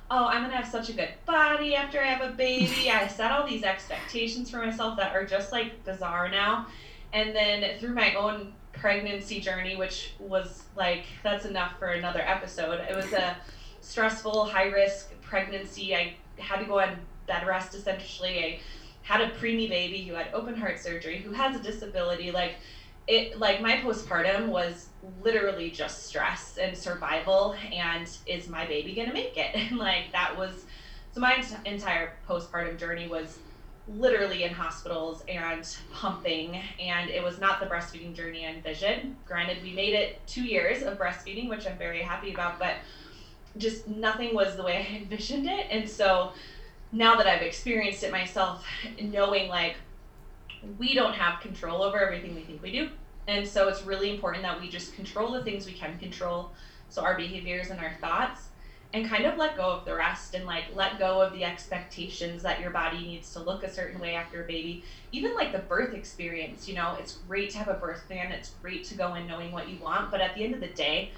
oh, 0.09 0.25
I'm 0.25 0.43
gonna 0.43 0.55
have 0.55 0.67
such 0.67 0.89
a 0.89 0.93
good 0.93 1.09
body 1.25 1.75
after 1.75 1.99
I 1.99 2.05
have 2.05 2.21
a 2.21 2.33
baby. 2.33 2.89
I 2.91 3.07
set 3.07 3.31
all 3.31 3.47
these 3.47 3.63
expectations 3.63 4.49
for 4.49 4.57
myself 4.57 4.97
that 4.97 5.15
are 5.15 5.25
just 5.25 5.51
like 5.51 5.83
bizarre 5.83 6.29
now. 6.29 6.67
And 7.13 7.35
then 7.35 7.77
through 7.79 7.93
my 7.93 8.13
own 8.15 8.53
pregnancy 8.73 9.39
journey, 9.39 9.75
which 9.75 10.13
was 10.19 10.63
like 10.75 11.05
that's 11.23 11.45
enough 11.45 11.77
for 11.79 11.87
another 11.87 12.21
episode. 12.21 12.85
It 12.89 12.95
was 12.95 13.11
a 13.13 13.37
stressful, 13.81 14.45
high 14.45 14.67
risk 14.67 15.11
pregnancy. 15.21 15.95
I 15.95 16.15
had 16.37 16.59
to 16.59 16.65
go 16.65 16.79
on 16.79 16.97
bed 17.25 17.45
rest 17.45 17.75
essentially. 17.75 18.39
I 18.39 18.59
had 19.01 19.21
a 19.21 19.31
preemie 19.31 19.69
baby 19.69 20.03
who 20.03 20.15
had 20.15 20.27
open 20.33 20.55
heart 20.55 20.79
surgery, 20.79 21.19
who 21.19 21.31
has 21.31 21.55
a 21.55 21.59
disability. 21.63 22.31
Like 22.31 22.55
it, 23.07 23.39
like 23.39 23.61
my 23.61 23.77
postpartum 23.77 24.47
was 24.47 24.89
literally 25.21 25.69
just 25.71 26.07
stress 26.07 26.57
and 26.57 26.77
survival. 26.77 27.55
And 27.71 28.09
is 28.25 28.47
my 28.49 28.65
baby 28.65 28.93
gonna 28.93 29.13
make 29.13 29.37
it? 29.37 29.55
And 29.55 29.77
like 29.77 30.11
that 30.11 30.37
was 30.37 30.65
so 31.13 31.21
my 31.21 31.43
entire 31.65 32.13
postpartum 32.27 32.77
journey 32.77 33.07
was 33.07 33.39
literally 33.87 34.43
in 34.43 34.51
hospitals 34.51 35.23
and 35.29 35.77
pumping 35.93 36.61
and 36.79 37.09
it 37.09 37.23
was 37.23 37.39
not 37.39 37.61
the 37.61 37.65
breastfeeding 37.65 38.13
journey 38.13 38.45
i 38.45 38.49
envisioned 38.49 39.15
granted 39.25 39.63
we 39.63 39.71
made 39.71 39.93
it 39.93 40.19
two 40.27 40.43
years 40.43 40.83
of 40.83 40.97
breastfeeding 40.97 41.47
which 41.47 41.65
i'm 41.65 41.77
very 41.77 42.01
happy 42.01 42.33
about 42.33 42.59
but 42.59 42.75
just 43.57 43.87
nothing 43.87 44.35
was 44.35 44.57
the 44.57 44.63
way 44.63 44.85
i 44.89 44.95
envisioned 45.01 45.47
it 45.47 45.67
and 45.71 45.89
so 45.89 46.33
now 46.91 47.15
that 47.15 47.27
i've 47.27 47.41
experienced 47.41 48.03
it 48.03 48.11
myself 48.11 48.65
knowing 49.01 49.47
like 49.47 49.77
we 50.77 50.93
don't 50.93 51.13
have 51.13 51.41
control 51.41 51.81
over 51.83 51.99
everything 51.99 52.35
we 52.35 52.41
think 52.41 52.61
we 52.61 52.71
do. 52.71 52.89
And 53.27 53.47
so 53.47 53.67
it's 53.67 53.83
really 53.83 54.13
important 54.13 54.43
that 54.43 54.59
we 54.59 54.69
just 54.69 54.95
control 54.95 55.31
the 55.31 55.43
things 55.43 55.65
we 55.65 55.73
can 55.73 55.97
control. 55.99 56.51
So 56.89 57.03
our 57.03 57.15
behaviors 57.15 57.69
and 57.69 57.79
our 57.79 57.93
thoughts 57.99 58.47
and 58.93 59.05
kind 59.05 59.25
of 59.25 59.37
let 59.37 59.57
go 59.57 59.69
of 59.69 59.83
the 59.83 59.93
rest 59.93 60.33
and 60.33 60.45
like 60.45 60.63
let 60.73 60.97
go 60.97 61.21
of 61.21 61.33
the 61.33 61.43
expectations 61.43 62.41
that 62.43 62.61
your 62.61 62.69
body 62.69 62.99
needs 62.99 63.33
to 63.33 63.39
look 63.39 63.63
a 63.63 63.69
certain 63.69 63.99
way 63.99 64.15
after 64.15 64.43
a 64.43 64.47
baby. 64.47 64.83
Even 65.11 65.35
like 65.35 65.51
the 65.51 65.59
birth 65.59 65.93
experience 65.93 66.67
you 66.67 66.75
know 66.75 66.95
it's 66.97 67.17
great 67.27 67.49
to 67.49 67.57
have 67.57 67.67
a 67.67 67.73
birth 67.73 68.07
plan. 68.07 68.31
It's 68.31 68.51
great 68.61 68.85
to 68.85 68.95
go 68.95 69.15
in 69.15 69.27
knowing 69.27 69.51
what 69.51 69.67
you 69.67 69.77
want. 69.79 70.09
But 70.09 70.21
at 70.21 70.35
the 70.35 70.43
end 70.43 70.53
of 70.53 70.61
the 70.61 70.67
day 70.67 71.11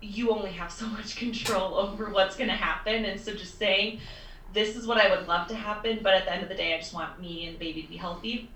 you 0.00 0.30
only 0.30 0.52
have 0.52 0.72
so 0.72 0.86
much 0.86 1.16
control 1.16 1.74
over 1.74 2.10
what's 2.10 2.36
going 2.36 2.50
to 2.50 2.56
happen. 2.56 3.04
And 3.04 3.20
so 3.20 3.34
just 3.34 3.58
saying 3.58 4.00
this 4.52 4.76
is 4.76 4.86
what 4.86 4.98
i 4.98 5.14
would 5.14 5.26
love 5.28 5.46
to 5.48 5.54
happen 5.54 6.00
but 6.02 6.14
at 6.14 6.24
the 6.24 6.32
end 6.32 6.42
of 6.42 6.48
the 6.48 6.54
day 6.54 6.74
i 6.74 6.78
just 6.78 6.94
want 6.94 7.20
me 7.20 7.46
and 7.46 7.54
the 7.54 7.58
baby 7.58 7.82
to 7.82 7.88
be 7.88 7.96
healthy. 7.96 8.50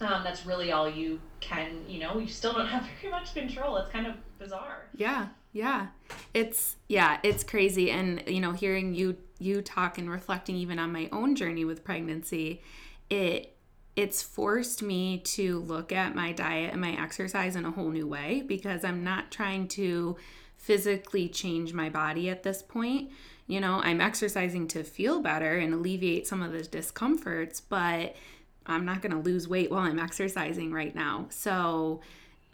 Um, 0.00 0.24
that's 0.24 0.44
really 0.44 0.72
all 0.72 0.90
you 0.90 1.20
can 1.38 1.84
you 1.88 2.00
know 2.00 2.18
you 2.18 2.26
still 2.26 2.52
don't 2.52 2.66
have 2.74 2.86
very 3.00 3.12
much 3.12 3.32
control. 3.34 3.76
It's 3.76 3.90
kind 3.90 4.06
of 4.06 4.14
bizarre. 4.38 4.86
Yeah 4.96 5.28
yeah. 5.54 5.86
It's 6.34 6.76
yeah, 6.88 7.18
it's 7.22 7.44
crazy. 7.44 7.90
And 7.90 8.22
you 8.26 8.40
know, 8.40 8.52
hearing 8.52 8.94
you 8.94 9.16
you 9.38 9.62
talk 9.62 9.96
and 9.96 10.10
reflecting 10.10 10.56
even 10.56 10.78
on 10.78 10.92
my 10.92 11.08
own 11.12 11.36
journey 11.36 11.64
with 11.64 11.84
pregnancy, 11.84 12.60
it 13.08 13.56
it's 13.96 14.20
forced 14.20 14.82
me 14.82 15.18
to 15.18 15.60
look 15.60 15.92
at 15.92 16.16
my 16.16 16.32
diet 16.32 16.72
and 16.72 16.80
my 16.80 17.00
exercise 17.00 17.54
in 17.54 17.64
a 17.64 17.70
whole 17.70 17.90
new 17.90 18.08
way 18.08 18.42
because 18.44 18.84
I'm 18.84 19.04
not 19.04 19.30
trying 19.30 19.68
to 19.68 20.16
physically 20.64 21.28
change 21.28 21.74
my 21.74 21.90
body 21.90 22.30
at 22.30 22.42
this 22.42 22.62
point. 22.62 23.10
You 23.46 23.60
know, 23.60 23.80
I'm 23.82 24.00
exercising 24.00 24.66
to 24.68 24.82
feel 24.82 25.20
better 25.20 25.58
and 25.58 25.74
alleviate 25.74 26.26
some 26.26 26.42
of 26.42 26.52
the 26.52 26.62
discomforts, 26.62 27.60
but 27.60 28.16
I'm 28.64 28.86
not 28.86 29.02
going 29.02 29.12
to 29.12 29.18
lose 29.18 29.46
weight 29.46 29.70
while 29.70 29.80
I'm 29.80 29.98
exercising 29.98 30.72
right 30.72 30.94
now. 30.94 31.26
So, 31.28 32.00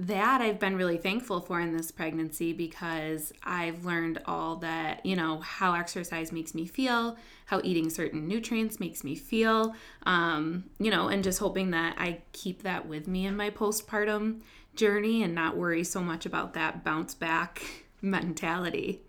that 0.00 0.40
I've 0.40 0.58
been 0.58 0.76
really 0.76 0.96
thankful 0.96 1.42
for 1.42 1.60
in 1.60 1.76
this 1.76 1.90
pregnancy 1.90 2.54
because 2.54 3.34
I've 3.44 3.84
learned 3.84 4.22
all 4.24 4.56
that, 4.56 5.04
you 5.04 5.14
know, 5.14 5.40
how 5.40 5.74
exercise 5.74 6.32
makes 6.32 6.54
me 6.54 6.66
feel, 6.66 7.18
how 7.44 7.60
eating 7.62 7.90
certain 7.90 8.26
nutrients 8.26 8.80
makes 8.80 9.04
me 9.04 9.14
feel, 9.14 9.74
um, 10.06 10.64
you 10.78 10.90
know, 10.90 11.08
and 11.08 11.22
just 11.22 11.38
hoping 11.38 11.72
that 11.72 11.96
I 11.98 12.22
keep 12.32 12.62
that 12.62 12.88
with 12.88 13.08
me 13.08 13.26
in 13.26 13.36
my 13.36 13.50
postpartum 13.50 14.40
journey 14.74 15.22
and 15.22 15.34
not 15.34 15.58
worry 15.58 15.84
so 15.84 16.00
much 16.00 16.24
about 16.24 16.54
that 16.54 16.82
bounce 16.82 17.14
back 17.14 17.62
mentality. 18.02 19.00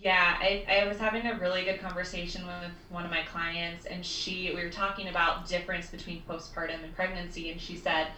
Yeah, 0.00 0.36
I, 0.40 0.64
I 0.68 0.88
was 0.88 0.98
having 0.98 1.26
a 1.26 1.34
really 1.38 1.64
good 1.64 1.80
conversation 1.80 2.44
with 2.44 2.72
one 2.90 3.04
of 3.04 3.10
my 3.10 3.22
clients, 3.22 3.86
and 3.86 4.04
she, 4.04 4.52
we 4.54 4.64
were 4.64 4.70
talking 4.70 5.08
about 5.08 5.46
the 5.46 5.48
difference 5.56 5.90
between 5.90 6.22
postpartum 6.28 6.82
and 6.82 6.94
pregnancy, 6.96 7.52
and 7.52 7.60
she 7.60 7.76
said, 7.76 8.08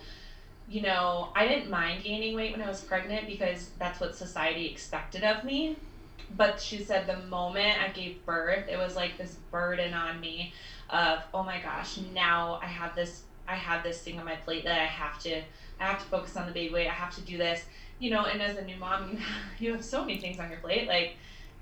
you 0.68 0.80
know, 0.80 1.28
I 1.36 1.46
didn't 1.46 1.70
mind 1.70 2.02
gaining 2.04 2.34
weight 2.34 2.52
when 2.52 2.62
I 2.62 2.68
was 2.68 2.80
pregnant 2.80 3.26
because 3.26 3.70
that's 3.78 4.00
what 4.00 4.14
society 4.16 4.66
expected 4.66 5.22
of 5.24 5.44
me. 5.44 5.76
But 6.36 6.58
she 6.60 6.82
said 6.82 7.06
the 7.06 7.18
moment 7.26 7.82
I 7.82 7.88
gave 7.88 8.24
birth, 8.24 8.66
it 8.68 8.78
was 8.78 8.96
like 8.96 9.18
this 9.18 9.36
burden 9.50 9.92
on 9.92 10.20
me 10.20 10.54
of, 10.88 11.22
oh 11.34 11.42
my 11.42 11.60
gosh, 11.60 11.98
now 12.14 12.58
I 12.62 12.66
have 12.66 12.94
this 12.94 13.22
I 13.46 13.56
have 13.56 13.82
this 13.82 14.00
thing 14.00 14.18
on 14.18 14.24
my 14.24 14.36
plate 14.36 14.64
that 14.64 14.80
I 14.80 14.86
have 14.86 15.18
to 15.20 15.42
I 15.78 15.84
have 15.84 15.98
to 15.98 16.04
focus 16.06 16.36
on 16.36 16.46
the 16.46 16.52
baby 16.52 16.72
weight. 16.72 16.88
I 16.88 16.92
have 16.92 17.14
to 17.16 17.20
do 17.20 17.36
this. 17.36 17.64
You 17.98 18.10
know, 18.10 18.24
and 18.26 18.42
as 18.42 18.56
a 18.56 18.62
new 18.64 18.76
mom, 18.76 19.10
you 19.12 19.18
you 19.58 19.72
have 19.72 19.84
so 19.84 20.00
many 20.04 20.20
things 20.20 20.38
on 20.38 20.50
your 20.50 20.60
plate, 20.60 20.88
like 20.88 21.16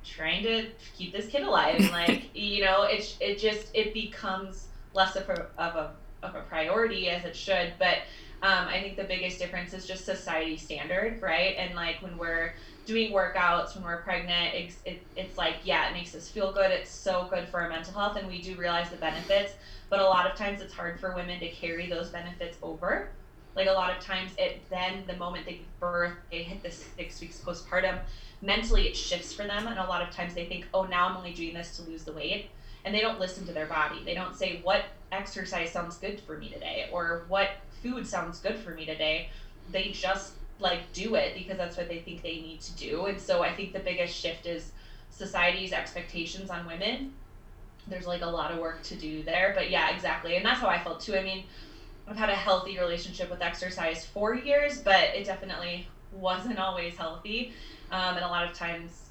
trying 0.04 0.42
to 0.44 0.70
keep 0.94 1.12
this 1.12 1.28
kid 1.28 1.42
alive 1.42 1.76
and 1.76 1.90
like, 1.90 2.30
you 2.34 2.64
know, 2.64 2.82
it 2.84 3.16
it 3.20 3.38
just 3.38 3.70
it 3.74 3.94
becomes 3.94 4.68
less 4.94 5.16
of 5.16 5.28
a 5.28 5.46
of 5.58 5.76
a 5.76 5.96
of 6.22 6.34
a 6.34 6.42
priority 6.42 7.08
as 7.08 7.24
it 7.24 7.36
should, 7.36 7.74
but 7.78 7.98
Um, 8.42 8.66
I 8.68 8.80
think 8.80 8.96
the 8.96 9.04
biggest 9.04 9.38
difference 9.38 9.72
is 9.72 9.86
just 9.86 10.04
society 10.04 10.56
standard, 10.56 11.22
right? 11.22 11.54
And 11.58 11.74
like 11.76 12.02
when 12.02 12.18
we're 12.18 12.54
doing 12.84 13.12
workouts 13.12 13.74
when 13.76 13.84
we're 13.84 14.02
pregnant, 14.02 14.54
it's, 14.54 14.78
it, 14.84 15.06
it's 15.14 15.38
like, 15.38 15.56
yeah, 15.64 15.88
it 15.88 15.92
makes 15.92 16.12
us 16.14 16.28
feel 16.28 16.52
good. 16.52 16.72
It's 16.72 16.90
so 16.90 17.28
good 17.30 17.48
for 17.48 17.60
our 17.60 17.68
mental 17.68 17.94
health, 17.94 18.16
and 18.16 18.26
we 18.26 18.42
do 18.42 18.56
realize 18.56 18.90
the 18.90 18.96
benefits. 18.96 19.52
But 19.88 20.00
a 20.00 20.04
lot 20.04 20.26
of 20.30 20.36
times 20.36 20.60
it's 20.60 20.72
hard 20.74 20.98
for 20.98 21.14
women 21.14 21.38
to 21.40 21.50
carry 21.50 21.88
those 21.88 22.10
benefits 22.10 22.58
over. 22.62 23.12
Like 23.54 23.68
a 23.68 23.72
lot 23.72 23.96
of 23.96 24.02
times, 24.02 24.32
it 24.38 24.68
then 24.70 25.04
the 25.06 25.16
moment 25.16 25.44
they 25.44 25.54
give 25.54 25.80
birth, 25.80 26.14
they 26.30 26.42
hit 26.42 26.62
the 26.62 26.70
six 26.70 27.20
weeks 27.20 27.40
postpartum, 27.44 27.98
mentally 28.40 28.88
it 28.88 28.96
shifts 28.96 29.32
for 29.32 29.44
them. 29.44 29.66
And 29.66 29.78
a 29.78 29.84
lot 29.84 30.02
of 30.02 30.10
times 30.14 30.34
they 30.34 30.46
think, 30.46 30.66
oh, 30.72 30.84
now 30.84 31.08
I'm 31.08 31.16
only 31.16 31.32
doing 31.32 31.54
this 31.54 31.76
to 31.76 31.82
lose 31.82 32.04
the 32.04 32.12
weight. 32.12 32.46
And 32.84 32.94
they 32.94 33.00
don't 33.00 33.20
listen 33.20 33.46
to 33.46 33.52
their 33.52 33.66
body. 33.66 34.02
They 34.04 34.14
don't 34.14 34.34
say, 34.34 34.60
what 34.62 34.84
exercise 35.12 35.70
sounds 35.70 35.98
good 35.98 36.20
for 36.20 36.38
me 36.38 36.48
today? 36.48 36.88
Or 36.92 37.24
what 37.28 37.50
food 37.82 38.06
sounds 38.06 38.40
good 38.40 38.56
for 38.56 38.70
me 38.70 38.86
today? 38.86 39.28
They 39.70 39.90
just 39.90 40.32
like 40.58 40.92
do 40.92 41.14
it 41.14 41.34
because 41.34 41.58
that's 41.58 41.76
what 41.76 41.88
they 41.88 41.98
think 41.98 42.22
they 42.22 42.40
need 42.40 42.60
to 42.62 42.72
do. 42.72 43.06
And 43.06 43.20
so 43.20 43.42
I 43.42 43.54
think 43.54 43.72
the 43.72 43.80
biggest 43.80 44.14
shift 44.16 44.46
is 44.46 44.72
society's 45.10 45.72
expectations 45.72 46.50
on 46.50 46.66
women. 46.66 47.12
There's 47.86 48.06
like 48.06 48.22
a 48.22 48.26
lot 48.26 48.52
of 48.52 48.58
work 48.58 48.82
to 48.84 48.94
do 48.94 49.22
there, 49.22 49.52
but 49.54 49.70
yeah, 49.70 49.94
exactly. 49.94 50.36
And 50.36 50.46
that's 50.46 50.60
how 50.60 50.68
I 50.68 50.82
felt 50.82 51.00
too. 51.00 51.16
I 51.16 51.22
mean, 51.22 51.44
I've 52.12 52.18
had 52.18 52.28
a 52.28 52.34
healthy 52.34 52.78
relationship 52.78 53.30
with 53.30 53.40
exercise 53.40 54.04
for 54.04 54.34
years, 54.34 54.82
but 54.82 55.14
it 55.14 55.24
definitely 55.24 55.88
wasn't 56.12 56.58
always 56.58 56.94
healthy. 56.94 57.54
Um, 57.90 58.16
and 58.16 58.24
a 58.24 58.28
lot 58.28 58.46
of 58.46 58.54
times, 58.54 59.08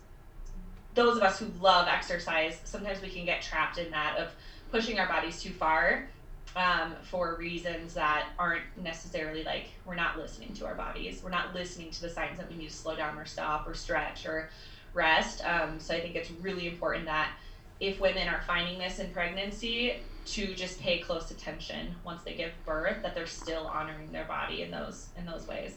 those 0.94 1.18
of 1.18 1.24
us 1.24 1.40
who 1.40 1.48
love 1.60 1.88
exercise, 1.88 2.62
sometimes 2.64 3.02
we 3.02 3.10
can 3.10 3.26
get 3.26 3.42
trapped 3.42 3.80
in 3.80 3.90
that 3.90 4.20
of 4.20 4.30
pushing 4.70 5.00
our 5.00 5.08
bodies 5.08 5.42
too 5.42 5.50
far 5.50 6.10
um, 6.56 6.94
for 7.02 7.38
reasons 7.38 7.96
that 7.96 8.28
aren't 8.38 8.66
necessarily 8.78 9.44
like 9.44 9.70
we're 9.84 9.96
not 9.96 10.20
listening 10.20 10.54
to 10.54 10.68
our 10.68 10.76
bodies. 10.76 11.24
We're 11.24 11.32
not 11.32 11.56
listening 11.56 11.90
to 11.90 12.02
the 12.02 12.10
signs 12.10 12.38
that 12.38 12.52
we 12.52 12.56
need 12.56 12.70
to 12.70 12.76
slow 12.76 12.96
down 12.96 13.18
or 13.18 13.26
stop 13.26 13.68
or 13.68 13.74
stretch 13.74 14.28
or 14.28 14.52
rest. 14.94 15.44
Um, 15.44 15.80
so 15.80 15.96
I 15.96 16.02
think 16.02 16.14
it's 16.14 16.30
really 16.30 16.68
important 16.68 17.06
that 17.06 17.32
if 17.80 18.00
women 18.00 18.28
are 18.28 18.44
finding 18.46 18.78
this 18.78 19.00
in 19.00 19.10
pregnancy, 19.10 20.04
to 20.26 20.54
just 20.54 20.80
pay 20.80 21.00
close 21.00 21.32
attention 21.32 21.96
once 22.04 22.24
they 22.24 22.34
give 22.34 22.52
birth, 22.66 23.02
that 23.04 23.16
they're 23.16 23.28
still 23.28 23.68
honoring 23.68 24.12
their 24.12 24.26
body 24.26 24.62
in 24.62 24.72
those 24.72 25.10
in 25.18 25.26
those 25.26 25.48
ways. 25.48 25.76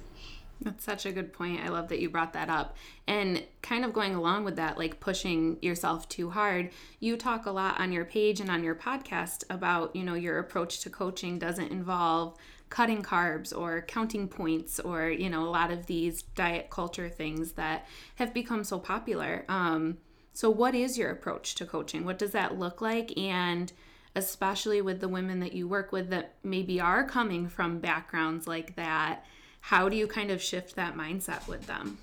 That's 0.60 0.84
such 0.84 1.04
a 1.04 1.12
good 1.12 1.32
point. 1.32 1.60
I 1.62 1.68
love 1.68 1.88
that 1.88 2.00
you 2.00 2.08
brought 2.08 2.32
that 2.34 2.48
up. 2.48 2.76
And 3.06 3.44
kind 3.62 3.84
of 3.84 3.92
going 3.92 4.14
along 4.14 4.44
with 4.44 4.56
that, 4.56 4.78
like 4.78 5.00
pushing 5.00 5.58
yourself 5.60 6.08
too 6.08 6.30
hard, 6.30 6.70
you 7.00 7.16
talk 7.16 7.46
a 7.46 7.50
lot 7.50 7.80
on 7.80 7.92
your 7.92 8.04
page 8.04 8.40
and 8.40 8.50
on 8.50 8.62
your 8.62 8.74
podcast 8.74 9.44
about, 9.50 9.94
you 9.96 10.04
know, 10.04 10.14
your 10.14 10.38
approach 10.38 10.80
to 10.80 10.90
coaching 10.90 11.38
doesn't 11.38 11.72
involve 11.72 12.36
cutting 12.70 13.02
carbs 13.02 13.56
or 13.56 13.82
counting 13.82 14.26
points 14.26 14.80
or, 14.80 15.08
you 15.08 15.28
know, 15.28 15.44
a 15.44 15.50
lot 15.50 15.70
of 15.70 15.86
these 15.86 16.22
diet 16.22 16.70
culture 16.70 17.08
things 17.08 17.52
that 17.52 17.86
have 18.16 18.32
become 18.32 18.64
so 18.64 18.78
popular. 18.78 19.44
Um, 19.48 19.98
so, 20.32 20.50
what 20.50 20.74
is 20.74 20.98
your 20.98 21.10
approach 21.10 21.54
to 21.56 21.66
coaching? 21.66 22.04
What 22.04 22.18
does 22.18 22.32
that 22.32 22.58
look 22.58 22.80
like? 22.80 23.16
And 23.16 23.72
especially 24.16 24.80
with 24.80 25.00
the 25.00 25.08
women 25.08 25.40
that 25.40 25.52
you 25.52 25.66
work 25.66 25.92
with 25.92 26.10
that 26.10 26.34
maybe 26.42 26.80
are 26.80 27.04
coming 27.04 27.48
from 27.48 27.78
backgrounds 27.78 28.46
like 28.46 28.76
that 28.76 29.24
how 29.64 29.88
do 29.88 29.96
you 29.96 30.06
kind 30.06 30.30
of 30.30 30.42
shift 30.42 30.76
that 30.76 30.94
mindset 30.94 31.48
with 31.48 31.66
them? 31.66 31.96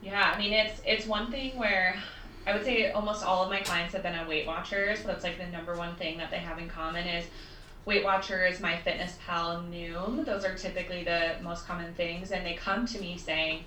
Yeah, 0.00 0.32
I 0.34 0.38
mean 0.38 0.54
it's 0.54 0.80
it's 0.86 1.06
one 1.06 1.30
thing 1.30 1.58
where 1.58 1.96
I 2.46 2.54
would 2.54 2.64
say 2.64 2.90
almost 2.90 3.22
all 3.22 3.44
of 3.44 3.50
my 3.50 3.60
clients 3.60 3.92
have 3.92 4.02
been 4.02 4.14
on 4.14 4.26
Weight 4.26 4.46
Watchers. 4.46 5.02
That's 5.02 5.24
like 5.24 5.36
the 5.36 5.46
number 5.48 5.76
one 5.76 5.94
thing 5.96 6.16
that 6.16 6.30
they 6.30 6.38
have 6.38 6.58
in 6.58 6.70
common 6.70 7.06
is 7.06 7.26
Weight 7.84 8.02
Watchers, 8.02 8.60
my 8.60 8.76
MyFitnessPal, 8.76 9.68
Noom. 9.70 10.24
Those 10.24 10.46
are 10.46 10.54
typically 10.54 11.04
the 11.04 11.34
most 11.42 11.66
common 11.66 11.92
things, 11.92 12.30
and 12.30 12.46
they 12.46 12.54
come 12.54 12.86
to 12.86 12.98
me 12.98 13.18
saying, 13.18 13.64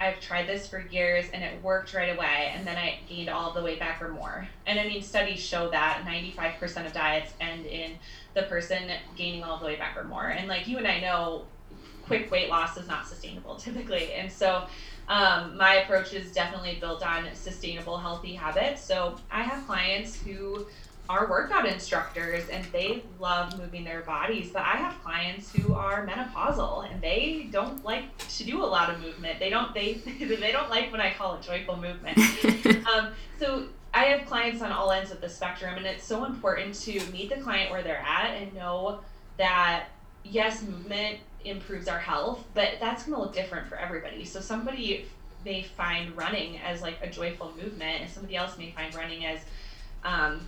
"I've 0.00 0.20
tried 0.20 0.46
this 0.46 0.68
for 0.68 0.80
years 0.80 1.26
and 1.32 1.42
it 1.42 1.62
worked 1.62 1.94
right 1.94 2.16
away, 2.16 2.52
and 2.54 2.66
then 2.66 2.76
I 2.76 3.00
gained 3.08 3.28
all 3.28 3.52
the 3.52 3.62
weight 3.62 3.78
back 3.78 4.02
or 4.02 4.08
more." 4.08 4.48
And 4.66 4.78
I 4.78 4.84
mean, 4.88 5.02
studies 5.02 5.40
show 5.40 5.70
that 5.70 6.04
95% 6.04 6.86
of 6.86 6.92
diets 6.92 7.32
end 7.40 7.66
in 7.66 7.92
the 8.34 8.42
person 8.42 8.90
gaining 9.16 9.42
all 9.42 9.58
the 9.58 9.66
way 9.66 9.76
back 9.76 9.96
or 9.96 10.04
more. 10.04 10.26
And 10.26 10.48
like 10.48 10.66
you 10.66 10.78
and 10.78 10.86
I 10.86 11.00
know, 11.00 11.46
quick 12.02 12.30
weight 12.30 12.48
loss 12.50 12.76
is 12.76 12.86
not 12.86 13.06
sustainable 13.06 13.54
typically. 13.56 14.12
And 14.12 14.30
so 14.30 14.66
um, 15.08 15.56
my 15.56 15.76
approach 15.76 16.12
is 16.12 16.32
definitely 16.32 16.78
built 16.80 17.02
on 17.02 17.26
sustainable, 17.34 17.98
healthy 17.98 18.34
habits. 18.34 18.82
So 18.82 19.16
I 19.30 19.42
have 19.42 19.66
clients 19.66 20.16
who 20.16 20.66
are 21.08 21.28
workout 21.28 21.66
instructors 21.66 22.48
and 22.48 22.64
they 22.66 23.02
love 23.20 23.58
moving 23.58 23.84
their 23.84 24.00
bodies, 24.02 24.50
but 24.52 24.62
I 24.62 24.76
have 24.76 24.94
clients 25.02 25.52
who 25.52 25.74
are 25.74 26.06
menopausal 26.06 26.90
and 26.90 27.00
they 27.02 27.48
don't 27.50 27.84
like 27.84 28.16
to 28.36 28.44
do 28.44 28.62
a 28.62 28.64
lot 28.64 28.90
of 28.90 29.00
movement. 29.00 29.38
They 29.38 29.50
don't 29.50 29.74
they 29.74 29.94
they 30.18 30.52
don't 30.52 30.70
like 30.70 30.90
what 30.90 31.00
I 31.00 31.12
call 31.12 31.34
a 31.34 31.42
joyful 31.42 31.76
movement. 31.76 32.18
um, 32.88 33.12
so 33.38 33.66
I 33.92 34.04
have 34.06 34.26
clients 34.26 34.62
on 34.62 34.72
all 34.72 34.90
ends 34.90 35.12
of 35.12 35.20
the 35.20 35.28
spectrum, 35.28 35.76
and 35.76 35.86
it's 35.86 36.04
so 36.04 36.24
important 36.24 36.74
to 36.82 37.04
meet 37.12 37.28
the 37.28 37.40
client 37.40 37.70
where 37.70 37.82
they're 37.82 37.96
at 37.98 38.30
and 38.30 38.52
know 38.54 39.00
that 39.36 39.86
yes, 40.24 40.62
movement 40.62 41.18
improves 41.44 41.86
our 41.86 41.98
health, 41.98 42.42
but 42.54 42.70
that's 42.80 43.04
going 43.04 43.14
to 43.14 43.20
look 43.20 43.34
different 43.34 43.68
for 43.68 43.76
everybody. 43.76 44.24
So 44.24 44.40
somebody 44.40 45.06
may 45.44 45.62
find 45.62 46.16
running 46.16 46.58
as 46.58 46.82
like 46.82 46.96
a 47.02 47.08
joyful 47.08 47.52
movement, 47.62 48.00
and 48.00 48.10
somebody 48.10 48.36
else 48.36 48.56
may 48.58 48.72
find 48.72 48.94
running 48.94 49.26
as 49.26 49.40
um, 50.02 50.40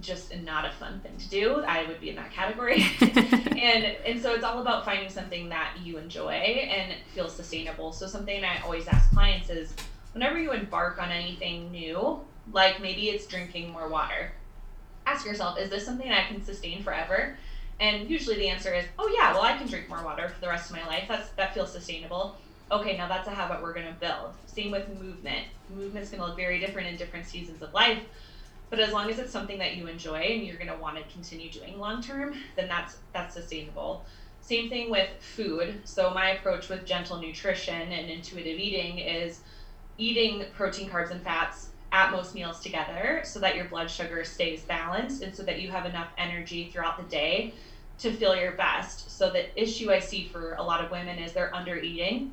just 0.00 0.36
not 0.42 0.64
a 0.64 0.72
fun 0.72 1.00
thing 1.00 1.16
to 1.18 1.28
do. 1.28 1.62
I 1.66 1.86
would 1.86 2.00
be 2.00 2.10
in 2.10 2.16
that 2.16 2.32
category. 2.32 2.84
and 3.00 3.84
and 4.06 4.20
so 4.20 4.34
it's 4.34 4.44
all 4.44 4.60
about 4.60 4.84
finding 4.84 5.08
something 5.08 5.48
that 5.50 5.76
you 5.82 5.98
enjoy 5.98 6.32
and 6.32 6.94
feels 7.14 7.34
sustainable. 7.34 7.92
So 7.92 8.06
something 8.06 8.44
I 8.44 8.60
always 8.62 8.86
ask 8.88 9.12
clients 9.12 9.50
is 9.50 9.74
whenever 10.12 10.38
you 10.38 10.52
embark 10.52 11.00
on 11.00 11.10
anything 11.10 11.70
new, 11.70 12.20
like 12.52 12.80
maybe 12.80 13.10
it's 13.10 13.26
drinking 13.26 13.70
more 13.70 13.88
water, 13.88 14.32
ask 15.06 15.26
yourself, 15.26 15.58
is 15.58 15.70
this 15.70 15.84
something 15.84 16.10
I 16.10 16.24
can 16.24 16.42
sustain 16.42 16.82
forever? 16.82 17.36
And 17.80 18.08
usually 18.08 18.36
the 18.36 18.48
answer 18.48 18.74
is, 18.74 18.84
oh 18.98 19.12
yeah, 19.16 19.32
well 19.32 19.42
I 19.42 19.56
can 19.56 19.66
drink 19.66 19.88
more 19.88 20.02
water 20.04 20.28
for 20.28 20.40
the 20.40 20.48
rest 20.48 20.70
of 20.70 20.76
my 20.76 20.86
life. 20.86 21.04
That's 21.08 21.28
that 21.30 21.54
feels 21.54 21.72
sustainable. 21.72 22.36
Okay, 22.70 22.96
now 22.96 23.06
that's 23.08 23.28
a 23.28 23.32
habit 23.32 23.62
we're 23.62 23.74
gonna 23.74 23.96
build. 24.00 24.34
Same 24.46 24.70
with 24.70 24.88
movement. 25.00 25.46
Movement's 25.74 26.10
gonna 26.10 26.24
look 26.24 26.36
very 26.36 26.58
different 26.58 26.88
in 26.88 26.96
different 26.96 27.26
seasons 27.26 27.60
of 27.60 27.72
life. 27.74 27.98
But 28.72 28.80
as 28.80 28.90
long 28.90 29.10
as 29.10 29.18
it's 29.18 29.30
something 29.30 29.58
that 29.58 29.76
you 29.76 29.86
enjoy 29.86 30.16
and 30.16 30.46
you're 30.46 30.56
gonna 30.56 30.78
want 30.78 30.96
to 30.96 31.02
continue 31.12 31.50
doing 31.50 31.78
long 31.78 32.00
term, 32.00 32.34
then 32.56 32.68
that's 32.68 32.96
that's 33.12 33.34
sustainable. 33.34 34.06
Same 34.40 34.70
thing 34.70 34.88
with 34.88 35.10
food. 35.20 35.82
So 35.84 36.08
my 36.14 36.30
approach 36.30 36.70
with 36.70 36.86
gentle 36.86 37.18
nutrition 37.18 37.92
and 37.92 38.08
intuitive 38.08 38.58
eating 38.58 39.00
is 39.00 39.40
eating 39.98 40.46
protein, 40.54 40.88
carbs, 40.88 41.10
and 41.10 41.20
fats 41.20 41.68
at 41.92 42.12
most 42.12 42.34
meals 42.34 42.60
together 42.60 43.20
so 43.24 43.38
that 43.40 43.56
your 43.56 43.66
blood 43.66 43.90
sugar 43.90 44.24
stays 44.24 44.62
balanced 44.62 45.22
and 45.22 45.36
so 45.36 45.42
that 45.42 45.60
you 45.60 45.70
have 45.70 45.84
enough 45.84 46.08
energy 46.16 46.70
throughout 46.72 46.96
the 46.96 47.04
day 47.10 47.52
to 47.98 48.10
feel 48.10 48.34
your 48.34 48.52
best. 48.52 49.10
So 49.10 49.28
the 49.28 49.62
issue 49.62 49.92
I 49.92 49.98
see 49.98 50.28
for 50.28 50.54
a 50.54 50.62
lot 50.62 50.82
of 50.82 50.90
women 50.90 51.18
is 51.18 51.34
they're 51.34 51.54
under 51.54 51.76
eating. 51.76 52.32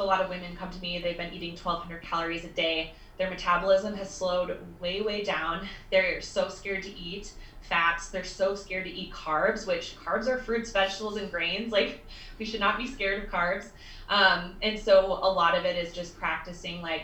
So 0.00 0.04
a 0.04 0.06
lot 0.06 0.22
of 0.22 0.30
women 0.30 0.56
come 0.56 0.70
to 0.70 0.80
me, 0.80 0.98
they've 0.98 1.18
been 1.18 1.34
eating 1.34 1.50
1200 1.50 2.00
calories 2.00 2.46
a 2.46 2.48
day. 2.48 2.94
Their 3.18 3.28
metabolism 3.28 3.94
has 3.96 4.08
slowed 4.08 4.56
way, 4.80 5.02
way 5.02 5.22
down. 5.22 5.68
They're 5.90 6.22
so 6.22 6.48
scared 6.48 6.84
to 6.84 6.98
eat 6.98 7.34
fats. 7.60 8.08
They're 8.08 8.24
so 8.24 8.54
scared 8.54 8.84
to 8.84 8.90
eat 8.90 9.12
carbs, 9.12 9.66
which 9.66 9.98
carbs 10.02 10.26
are 10.26 10.38
fruits, 10.38 10.70
vegetables, 10.70 11.18
and 11.18 11.30
grains. 11.30 11.70
Like 11.70 12.06
we 12.38 12.46
should 12.46 12.60
not 12.60 12.78
be 12.78 12.86
scared 12.86 13.24
of 13.24 13.28
carbs. 13.28 13.66
Um, 14.08 14.56
and 14.62 14.78
so 14.78 15.04
a 15.04 15.30
lot 15.30 15.54
of 15.54 15.66
it 15.66 15.76
is 15.76 15.92
just 15.92 16.16
practicing 16.16 16.80
like 16.80 17.02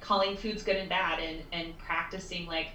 calling 0.00 0.34
foods 0.34 0.62
good 0.62 0.76
and 0.76 0.88
bad 0.88 1.20
and, 1.20 1.42
and 1.52 1.76
practicing 1.76 2.46
like 2.46 2.68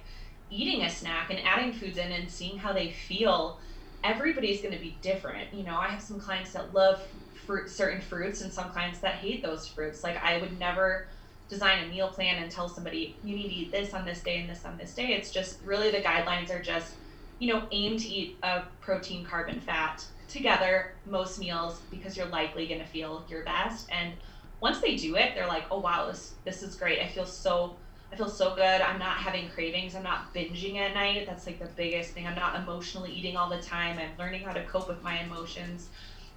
eating 0.48 0.82
a 0.82 0.90
snack 0.90 1.30
and 1.30 1.40
adding 1.44 1.72
foods 1.72 1.98
in 1.98 2.12
and 2.12 2.30
seeing 2.30 2.56
how 2.56 2.72
they 2.72 2.92
feel 2.92 3.58
everybody's 4.04 4.62
going 4.62 4.72
to 4.72 4.80
be 4.80 4.96
different 5.02 5.52
you 5.52 5.64
know 5.64 5.76
i 5.76 5.88
have 5.88 6.00
some 6.00 6.20
clients 6.20 6.52
that 6.52 6.72
love 6.72 7.02
fruit 7.46 7.70
certain 7.70 8.00
fruits 8.00 8.40
and 8.42 8.52
some 8.52 8.70
clients 8.70 8.98
that 8.98 9.14
hate 9.14 9.42
those 9.42 9.66
fruits 9.66 10.02
like 10.02 10.22
i 10.22 10.38
would 10.38 10.58
never 10.58 11.06
design 11.48 11.84
a 11.84 11.88
meal 11.88 12.08
plan 12.08 12.42
and 12.42 12.50
tell 12.50 12.68
somebody 12.68 13.16
you 13.22 13.36
need 13.36 13.48
to 13.48 13.54
eat 13.54 13.72
this 13.72 13.94
on 13.94 14.04
this 14.04 14.20
day 14.20 14.40
and 14.40 14.50
this 14.50 14.64
on 14.64 14.76
this 14.76 14.94
day 14.94 15.14
it's 15.14 15.30
just 15.30 15.58
really 15.64 15.90
the 15.90 15.98
guidelines 15.98 16.50
are 16.50 16.62
just 16.62 16.94
you 17.38 17.52
know 17.52 17.62
aim 17.70 17.96
to 17.96 18.08
eat 18.08 18.36
a 18.42 18.62
protein 18.80 19.24
carbon 19.24 19.60
fat 19.60 20.04
together 20.28 20.92
most 21.06 21.38
meals 21.38 21.80
because 21.90 22.16
you're 22.16 22.26
likely 22.26 22.66
going 22.66 22.80
to 22.80 22.86
feel 22.86 23.24
your 23.28 23.44
best 23.44 23.88
and 23.92 24.12
once 24.60 24.80
they 24.80 24.96
do 24.96 25.16
it, 25.16 25.34
they're 25.34 25.46
like, 25.46 25.64
oh 25.70 25.80
wow, 25.80 26.06
this 26.06 26.34
this 26.44 26.62
is 26.62 26.76
great. 26.76 27.00
I 27.00 27.08
feel 27.08 27.26
so 27.26 27.76
I 28.12 28.16
feel 28.16 28.28
so 28.28 28.54
good. 28.54 28.80
I'm 28.80 28.98
not 28.98 29.18
having 29.18 29.48
cravings. 29.50 29.94
I'm 29.94 30.02
not 30.02 30.32
binging 30.32 30.76
at 30.76 30.94
night. 30.94 31.26
That's 31.26 31.46
like 31.46 31.58
the 31.58 31.66
biggest 31.66 32.12
thing. 32.12 32.26
I'm 32.26 32.36
not 32.36 32.56
emotionally 32.56 33.12
eating 33.12 33.36
all 33.36 33.50
the 33.50 33.60
time. 33.60 33.98
I'm 33.98 34.16
learning 34.18 34.42
how 34.42 34.52
to 34.52 34.64
cope 34.64 34.88
with 34.88 35.02
my 35.02 35.20
emotions 35.20 35.88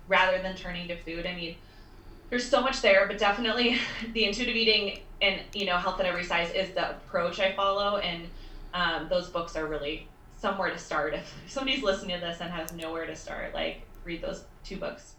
rather 0.09 0.41
than 0.41 0.55
turning 0.55 0.89
to 0.89 0.97
food. 0.97 1.25
I 1.25 1.33
mean, 1.33 1.55
there's 2.29 2.45
so 2.45 2.61
much 2.61 2.81
there, 2.81 3.07
but 3.07 3.17
definitely 3.17 3.77
the 4.13 4.25
intuitive 4.25 4.55
eating 4.55 4.99
and 5.21 5.41
you 5.53 5.65
know 5.65 5.77
health 5.77 5.99
at 5.99 6.05
every 6.05 6.23
size 6.23 6.51
is 6.51 6.71
the 6.71 6.91
approach 6.91 7.39
I 7.39 7.53
follow, 7.53 7.97
and 7.97 8.27
um, 8.73 9.07
those 9.09 9.29
books 9.29 9.55
are 9.55 9.67
really 9.67 10.07
somewhere 10.37 10.69
to 10.69 10.77
start. 10.77 11.13
If 11.13 11.33
somebody's 11.47 11.83
listening 11.83 12.19
to 12.19 12.25
this 12.25 12.41
and 12.41 12.51
has 12.51 12.73
nowhere 12.73 13.05
to 13.05 13.15
start, 13.15 13.53
like 13.53 13.81
read 14.03 14.21
those 14.21 14.43
two 14.65 14.77
books. 14.77 15.15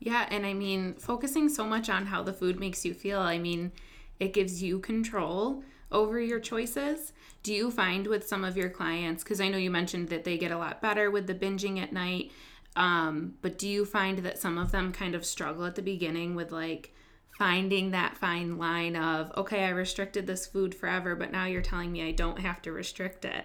Yeah, 0.00 0.26
and 0.30 0.44
I 0.44 0.52
mean, 0.52 0.94
focusing 0.94 1.48
so 1.48 1.64
much 1.64 1.88
on 1.88 2.06
how 2.06 2.22
the 2.22 2.32
food 2.32 2.60
makes 2.60 2.84
you 2.84 2.92
feel, 2.92 3.20
I 3.20 3.38
mean, 3.38 3.72
it 4.20 4.34
gives 4.34 4.62
you 4.62 4.78
control 4.78 5.62
over 5.90 6.20
your 6.20 6.40
choices. 6.40 7.12
Do 7.42 7.54
you 7.54 7.70
find 7.70 8.06
with 8.06 8.26
some 8.26 8.44
of 8.44 8.56
your 8.56 8.68
clients, 8.68 9.22
because 9.22 9.40
I 9.40 9.48
know 9.48 9.56
you 9.56 9.70
mentioned 9.70 10.08
that 10.08 10.24
they 10.24 10.36
get 10.36 10.50
a 10.50 10.58
lot 10.58 10.82
better 10.82 11.10
with 11.10 11.26
the 11.26 11.34
binging 11.34 11.80
at 11.80 11.92
night, 11.92 12.32
um, 12.76 13.34
but 13.42 13.58
do 13.58 13.68
you 13.68 13.84
find 13.84 14.18
that 14.20 14.38
some 14.38 14.58
of 14.58 14.72
them 14.72 14.92
kind 14.92 15.14
of 15.14 15.24
struggle 15.24 15.64
at 15.64 15.74
the 15.74 15.82
beginning 15.82 16.34
with 16.34 16.52
like 16.52 16.92
finding 17.38 17.90
that 17.90 18.16
fine 18.16 18.58
line 18.58 18.96
of, 18.96 19.32
okay, 19.36 19.64
I 19.64 19.70
restricted 19.70 20.26
this 20.26 20.46
food 20.46 20.74
forever, 20.74 21.14
but 21.14 21.32
now 21.32 21.46
you're 21.46 21.62
telling 21.62 21.92
me 21.92 22.06
I 22.06 22.12
don't 22.12 22.40
have 22.40 22.62
to 22.62 22.72
restrict 22.72 23.24
it? 23.24 23.44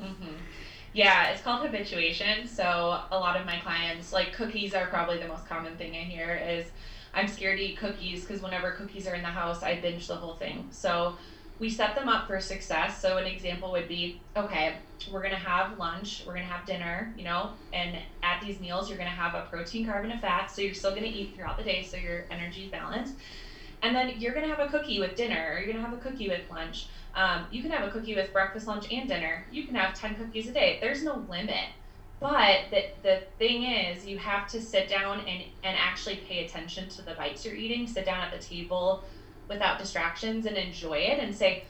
Mm-hmm. 0.00 0.34
Yeah, 0.92 1.30
it's 1.30 1.42
called 1.42 1.64
habituation. 1.64 2.46
So 2.46 2.64
a 2.64 3.18
lot 3.18 3.38
of 3.38 3.44
my 3.44 3.58
clients, 3.58 4.12
like 4.12 4.32
cookies, 4.32 4.74
are 4.74 4.86
probably 4.86 5.18
the 5.18 5.28
most 5.28 5.46
common 5.46 5.76
thing 5.76 5.92
I 5.92 6.00
hear 6.00 6.34
is 6.34 6.70
I'm 7.14 7.28
scared 7.28 7.58
to 7.58 7.64
eat 7.64 7.76
cookies 7.76 8.24
because 8.24 8.42
whenever 8.42 8.72
cookies 8.72 9.06
are 9.06 9.14
in 9.14 9.22
the 9.22 9.28
house, 9.28 9.62
I 9.62 9.80
binge 9.80 10.06
the 10.06 10.14
whole 10.14 10.34
thing. 10.34 10.68
So 10.70 11.16
we 11.58 11.68
set 11.68 11.94
them 11.94 12.08
up 12.08 12.26
for 12.26 12.40
success. 12.40 13.00
So 13.00 13.16
an 13.16 13.26
example 13.26 13.72
would 13.72 13.88
be, 13.88 14.20
okay, 14.36 14.76
we're 15.12 15.22
gonna 15.22 15.36
have 15.36 15.78
lunch, 15.78 16.22
we're 16.26 16.34
gonna 16.34 16.46
have 16.46 16.66
dinner, 16.66 17.12
you 17.16 17.24
know, 17.24 17.50
and 17.72 17.96
at 18.22 18.40
these 18.40 18.60
meals 18.60 18.88
you're 18.88 18.98
gonna 18.98 19.10
have 19.10 19.34
a 19.34 19.46
protein, 19.50 19.86
carb, 19.86 20.04
and 20.04 20.12
a 20.12 20.18
fat. 20.18 20.50
So 20.50 20.62
you're 20.62 20.74
still 20.74 20.94
gonna 20.94 21.06
eat 21.06 21.34
throughout 21.34 21.56
the 21.56 21.64
day, 21.64 21.82
so 21.82 21.96
your 21.96 22.24
energy 22.30 22.64
is 22.64 22.70
balanced. 22.70 23.14
And 23.82 23.94
then 23.94 24.14
you're 24.18 24.34
gonna 24.34 24.48
have 24.48 24.60
a 24.60 24.68
cookie 24.68 25.00
with 25.00 25.16
dinner, 25.16 25.52
or 25.52 25.58
you're 25.58 25.72
gonna 25.72 25.84
have 25.84 25.96
a 25.96 26.00
cookie 26.00 26.28
with 26.28 26.42
lunch. 26.50 26.86
Um, 27.14 27.46
you 27.50 27.62
can 27.62 27.70
have 27.70 27.86
a 27.86 27.90
cookie 27.90 28.14
with 28.14 28.32
breakfast, 28.32 28.66
lunch, 28.66 28.92
and 28.92 29.08
dinner. 29.08 29.44
You 29.50 29.64
can 29.64 29.74
have 29.74 29.94
ten 29.94 30.14
cookies 30.14 30.48
a 30.48 30.52
day. 30.52 30.78
There's 30.80 31.02
no 31.02 31.24
limit. 31.28 31.70
But 32.20 32.70
the, 32.70 32.86
the 33.04 33.22
thing 33.38 33.62
is, 33.62 34.04
you 34.04 34.18
have 34.18 34.48
to 34.48 34.60
sit 34.60 34.88
down 34.88 35.20
and, 35.20 35.44
and 35.62 35.76
actually 35.78 36.16
pay 36.28 36.44
attention 36.44 36.88
to 36.90 37.02
the 37.02 37.14
bites 37.14 37.44
you're 37.44 37.54
eating. 37.54 37.86
Sit 37.86 38.04
down 38.04 38.20
at 38.20 38.32
the 38.32 38.44
table 38.44 39.04
without 39.48 39.78
distractions 39.78 40.46
and 40.46 40.56
enjoy 40.56 40.98
it 40.98 41.18
and 41.18 41.34
say, 41.34 41.64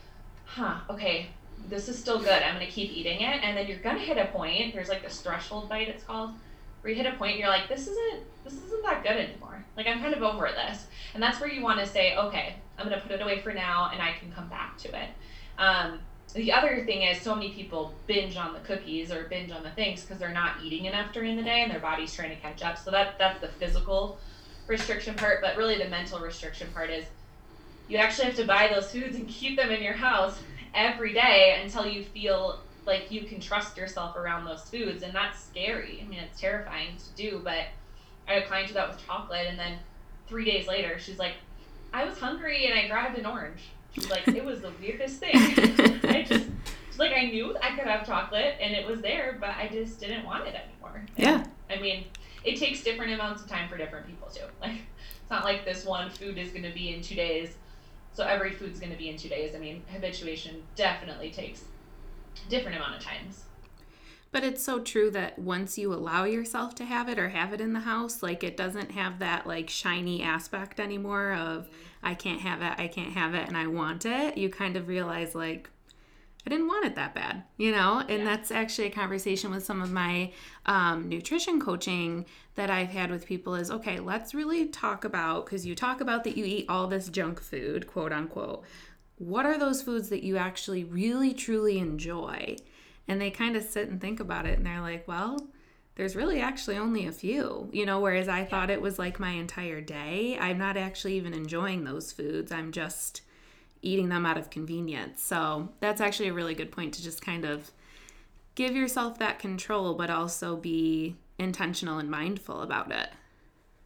huh, 0.45 0.79
okay, 0.91 1.29
this 1.69 1.89
is 1.89 1.99
still 1.99 2.19
good. 2.19 2.43
I'm 2.43 2.55
going 2.55 2.67
to 2.67 2.73
keep 2.73 2.91
eating 2.91 3.21
it. 3.21 3.43
And 3.43 3.57
then 3.57 3.67
you're 3.67 3.79
going 3.79 3.97
to 3.97 4.03
hit 4.03 4.19
a 4.19 4.27
point. 4.27 4.75
There's 4.75 4.89
like 4.89 5.03
this 5.03 5.21
threshold 5.21 5.69
bite, 5.69 5.89
it's 5.89 6.05
called, 6.05 6.33
where 6.81 6.93
you 6.93 7.03
hit 7.03 7.13
a 7.13 7.17
point 7.17 7.33
and 7.33 7.41
you're 7.41 7.49
like, 7.49 7.69
this 7.69 7.87
isn't, 7.89 8.23
this 8.45 8.55
isn't 8.55 8.83
that 8.83 9.03
good 9.03 9.17
anymore. 9.17 9.65
Like, 9.77 9.87
I'm 9.87 10.01
kind 10.01 10.15
of 10.15 10.23
over 10.23 10.49
this. 10.49 10.87
And 11.15 11.23
that's 11.23 11.41
where 11.41 11.51
you 11.51 11.63
want 11.63 11.79
to 11.81 11.87
say, 11.87 12.17
okay, 12.17 12.57
I'm 12.79 12.89
going 12.89 12.99
to 12.99 13.07
put 13.07 13.15
it 13.15 13.23
away 13.23 13.41
for 13.41 13.53
now 13.53 13.91
and 13.93 14.03
I 14.03 14.13
can 14.13 14.33
come 14.33 14.49
back 14.49 14.79
to 14.79 14.89
it. 14.89 15.09
Um, 15.59 16.01
the 16.35 16.53
other 16.53 16.85
thing 16.85 17.03
is 17.03 17.21
so 17.21 17.35
many 17.35 17.51
people 17.53 17.95
binge 18.07 18.37
on 18.37 18.53
the 18.53 18.61
cookies 18.61 19.11
or 19.11 19.25
binge 19.25 19.51
on 19.51 19.63
the 19.63 19.71
things 19.71 20.03
because 20.03 20.19
they're 20.19 20.29
not 20.29 20.57
eating 20.63 20.85
enough 20.85 21.13
during 21.13 21.37
the 21.37 21.43
day 21.43 21.63
and 21.63 21.71
their 21.71 21.81
body's 21.81 22.15
trying 22.15 22.31
to 22.31 22.37
catch 22.37 22.63
up. 22.63 22.79
So 22.79 22.91
that 22.91 23.19
that's 23.19 23.41
the 23.41 23.49
physical 23.49 24.19
restriction 24.67 25.15
part, 25.15 25.41
but 25.41 25.57
really 25.57 25.79
the 25.79 25.89
mental 25.89 26.21
restriction 26.21 26.69
part 26.75 26.91
is 26.91 27.07
you 27.89 27.97
actually 27.97 28.27
have 28.27 28.37
to 28.37 28.45
buy 28.45 28.71
those 28.73 28.91
foods 28.91 29.17
and 29.17 29.27
keep 29.29 29.57
them 29.57 29.71
in 29.71 29.83
your 29.83 29.95
house 29.95 30.39
every 30.75 31.13
day 31.13 31.61
until 31.63 31.87
you 31.87 32.05
feel 32.05 32.61
like 32.87 33.11
you 33.11 33.23
can 33.23 33.41
trust 33.41 33.77
yourself 33.77 34.17
around 34.17 34.45
those 34.45 34.63
foods 34.63 35.03
and 35.03 35.15
that's 35.15 35.43
scary. 35.43 36.03
I 36.03 36.09
mean, 36.09 36.21
it's 36.21 36.41
terrifying 36.41 36.97
to 36.97 37.23
do, 37.23 37.41
but 37.43 37.67
I 38.27 38.35
had 38.35 38.43
a 38.43 38.47
client 38.47 38.69
do 38.69 38.75
that 38.75 38.89
with 38.89 39.05
chocolate 39.07 39.47
and 39.49 39.59
then 39.59 39.79
3 40.27 40.45
days 40.45 40.69
later 40.69 40.99
she's 40.99 41.19
like 41.19 41.35
I 41.93 42.05
was 42.05 42.19
hungry 42.19 42.67
and 42.67 42.79
I 42.79 42.87
grabbed 42.87 43.19
an 43.19 43.27
orange. 43.27 43.61
She's 43.93 44.11
like 44.11 44.29
it 44.29 44.45
was 44.45 44.61
the 44.61 44.73
weirdest 44.81 45.21
thing. 45.21 45.35
I 45.35 46.25
just 46.29 46.47
like 46.99 47.13
I 47.13 47.27
knew 47.27 47.57
I 47.63 47.71
could 47.71 47.87
have 47.87 48.07
chocolate 48.07 48.57
and 48.61 48.75
it 48.75 48.87
was 48.87 49.01
there, 49.01 49.39
but 49.41 49.51
I 49.51 49.69
just 49.73 50.01
didn't 50.01 50.27
want 50.27 50.47
it 50.47 50.55
anymore. 50.55 50.97
And, 50.97 51.11
yeah. 51.17 51.45
I 51.71 51.81
mean, 51.81 52.05
it 52.45 52.59
takes 52.59 52.83
different 52.83 53.13
amounts 53.13 53.43
of 53.43 53.49
time 53.49 53.69
for 53.69 53.77
different 53.79 54.07
people 54.07 54.29
too. 54.29 54.45
Like 54.61 54.73
it's 55.21 55.31
not 55.31 55.45
like 55.45 55.65
this 55.65 55.85
one 55.87 56.11
food 56.11 56.37
is 56.37 56.51
going 56.51 56.65
to 56.65 56.73
be 56.73 56.95
in 56.95 57.01
2 57.01 57.15
days 57.15 57.55
so 58.19 58.25
every 58.25 58.51
food's 58.51 58.81
going 58.81 58.91
to 58.91 58.99
be 58.99 59.09
in 59.09 59.17
two 59.17 59.29
days. 59.29 59.55
I 59.55 59.59
mean, 59.61 59.85
habituation 59.93 60.65
definitely 60.75 61.31
takes 61.31 61.63
different 62.49 62.77
amount 62.77 62.97
of 62.97 63.01
times. 63.01 63.45
But 64.33 64.43
it's 64.43 64.61
so 64.61 64.81
true 64.81 65.09
that 65.13 65.39
once 65.39 65.79
you 65.79 65.95
allow 65.95 66.25
yourself 66.25 66.75
to 66.75 66.85
have 66.85 67.09
it 67.09 67.17
or 67.17 67.29
have 67.29 67.53
it 67.53 67.61
in 67.61 67.75
the 67.75 67.79
house, 67.79 68.21
like 68.21 68.43
it 68.43 68.57
doesn't 68.57 68.91
have 68.91 69.21
that 69.21 69.47
like 69.47 69.71
shiny 69.71 70.21
aspect 70.21 70.81
anymore 70.81 71.33
of 71.33 71.69
I 72.03 72.15
can't 72.15 72.41
have 72.41 72.61
it, 72.61 72.73
I 72.77 72.89
can't 72.89 73.13
have 73.13 73.35
it, 73.35 73.47
and 73.47 73.57
I 73.57 73.69
want 73.69 74.05
it. 74.05 74.37
You 74.37 74.51
kind 74.51 74.77
of 74.77 74.89
realize 74.89 75.37
like 75.37 75.71
I 76.49 76.51
didn't 76.51 76.69
want 76.69 76.87
it 76.87 76.95
that 76.95 77.15
bad, 77.15 77.43
you 77.59 77.73
know? 77.73 77.99
And 78.09 78.21
yeah. 78.21 78.25
that's 78.25 78.51
actually 78.51 78.87
a 78.87 78.91
conversation 78.91 79.51
with 79.51 79.67
some 79.67 79.83
of 79.83 79.93
my 79.93 80.33
um, 80.65 81.07
nutrition 81.07 81.61
coaching 81.61 82.25
that 82.55 82.71
I've 82.71 82.89
had 82.89 83.11
with 83.11 83.27
people 83.27 83.55
is 83.55 83.71
okay, 83.71 84.01
let's 84.01 84.33
really 84.33 84.65
talk 84.65 85.05
about, 85.05 85.45
because 85.45 85.67
you 85.67 85.75
talk 85.75 86.01
about 86.01 86.25
that 86.25 86.39
you 86.39 86.47
eat 86.47 86.65
all 86.67 86.87
this 86.87 87.11
junk 87.11 87.43
food, 87.43 87.87
quote 87.87 88.15
unquote. 88.15 88.65
What 89.19 89.45
are 89.45 89.59
those 89.59 89.83
foods 89.83 90.09
that 90.09 90.23
you 90.23 90.39
actually 90.39 90.85
really, 90.85 91.35
truly 91.35 91.79
enjoy? 91.79 92.57
And 93.07 93.21
they 93.21 93.31
kind 93.31 93.55
of 93.55 93.63
sit 93.63 93.91
and 93.91 94.01
think 94.01 94.19
about 94.19 94.47
it 94.47 94.57
and 94.57 94.67
they're 94.67 94.81
like, 94.81 95.07
well, 95.07 95.51
there's 95.97 96.17
really 96.17 96.41
actually 96.41 96.79
only 96.79 97.07
a 97.07 97.13
few, 97.13 97.69
you 97.75 97.85
know, 97.85 98.01
whereas 98.01 98.27
I 98.27 98.47
thought 98.47 98.71
it 98.71 98.81
was 98.81 98.99
like 98.99 99.21
my 99.21 99.33
entire 99.33 99.83
day. 99.83 100.39
I'm 100.41 100.57
not 100.57 100.79
actually 100.79 101.19
even 101.19 101.35
enjoying 101.35 101.85
those 101.85 102.11
foods. 102.11 102.51
I'm 102.51 102.73
just 102.73 103.21
eating 103.83 104.09
them 104.09 104.27
out 104.27 104.37
of 104.37 104.51
convenience. 104.51 105.23
So 105.23 105.71
that's 105.81 106.01
actually 106.01 106.29
a 106.29 106.33
really 106.33 106.55
good 106.55 106.73
point 106.73 106.95
to 106.95 107.03
just 107.03 107.23
kind 107.23 107.45
of 107.45 107.71
give 108.55 108.75
yourself 108.75 109.19
that 109.19 109.39
control, 109.39 109.95
but 109.95 110.11
also 110.11 110.57
be 110.57 111.17
intentional 111.39 111.99
and 111.99 112.11
mindful 112.11 112.63
about 112.63 112.91
it. 112.91 113.09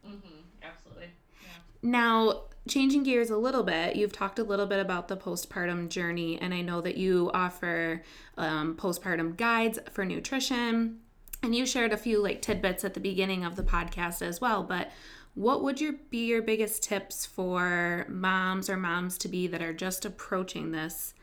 Mm-hmm. 0.05 0.39
Absolutely. 0.63 1.11
Yeah. 1.41 1.49
Now, 1.81 2.43
changing 2.67 3.03
gears 3.03 3.29
a 3.29 3.37
little 3.37 3.63
bit, 3.63 3.95
you've 3.95 4.13
talked 4.13 4.39
a 4.39 4.43
little 4.43 4.65
bit 4.65 4.79
about 4.79 5.07
the 5.07 5.17
postpartum 5.17 5.89
journey, 5.89 6.39
and 6.39 6.53
I 6.53 6.61
know 6.61 6.81
that 6.81 6.97
you 6.97 7.29
offer 7.33 8.03
um, 8.37 8.75
postpartum 8.75 9.37
guides 9.37 9.79
for 9.91 10.05
nutrition. 10.05 10.99
And 11.43 11.53
you 11.53 11.65
shared 11.65 11.91
a 11.91 11.97
few 11.97 12.23
like 12.23 12.41
tidbits 12.41 12.85
at 12.85 12.93
the 12.93 13.01
beginning 13.01 13.43
of 13.43 13.57
the 13.57 13.63
podcast 13.63 14.21
as 14.21 14.39
well, 14.39 14.63
but 14.63 14.89
what 15.35 15.63
would 15.63 15.81
your 15.81 15.93
be 16.09 16.27
your 16.27 16.41
biggest 16.41 16.83
tips 16.83 17.25
for 17.25 18.05
moms 18.07 18.69
or 18.69 18.77
moms 18.77 19.17
to 19.19 19.27
be 19.27 19.47
that 19.47 19.61
are 19.61 19.73
just 19.73 20.05
approaching 20.05 20.71
this 20.71 21.13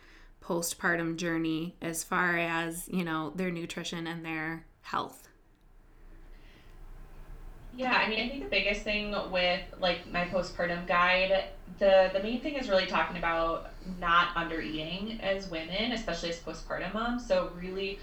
postpartum 0.42 1.16
journey 1.16 1.76
as 1.80 2.02
far 2.02 2.36
as, 2.36 2.88
you 2.88 3.04
know, 3.04 3.32
their 3.36 3.50
nutrition 3.50 4.06
and 4.06 4.24
their 4.24 4.66
health? 4.82 5.28
Yeah, 7.76 7.92
I 7.92 8.08
mean, 8.08 8.20
I 8.20 8.28
think 8.28 8.42
the 8.42 8.50
biggest 8.50 8.82
thing 8.82 9.14
with 9.30 9.60
like 9.78 10.10
my 10.12 10.24
postpartum 10.24 10.88
guide, 10.88 11.44
the 11.78 12.10
the 12.12 12.20
main 12.20 12.40
thing 12.40 12.54
is 12.54 12.68
really 12.68 12.86
talking 12.86 13.16
about 13.16 13.70
not 14.00 14.36
under 14.36 14.60
eating 14.60 15.20
as 15.22 15.48
women, 15.48 15.92
especially 15.92 16.30
as 16.30 16.38
postpartum 16.40 16.92
moms. 16.92 17.26
So 17.26 17.52
really, 17.56 18.00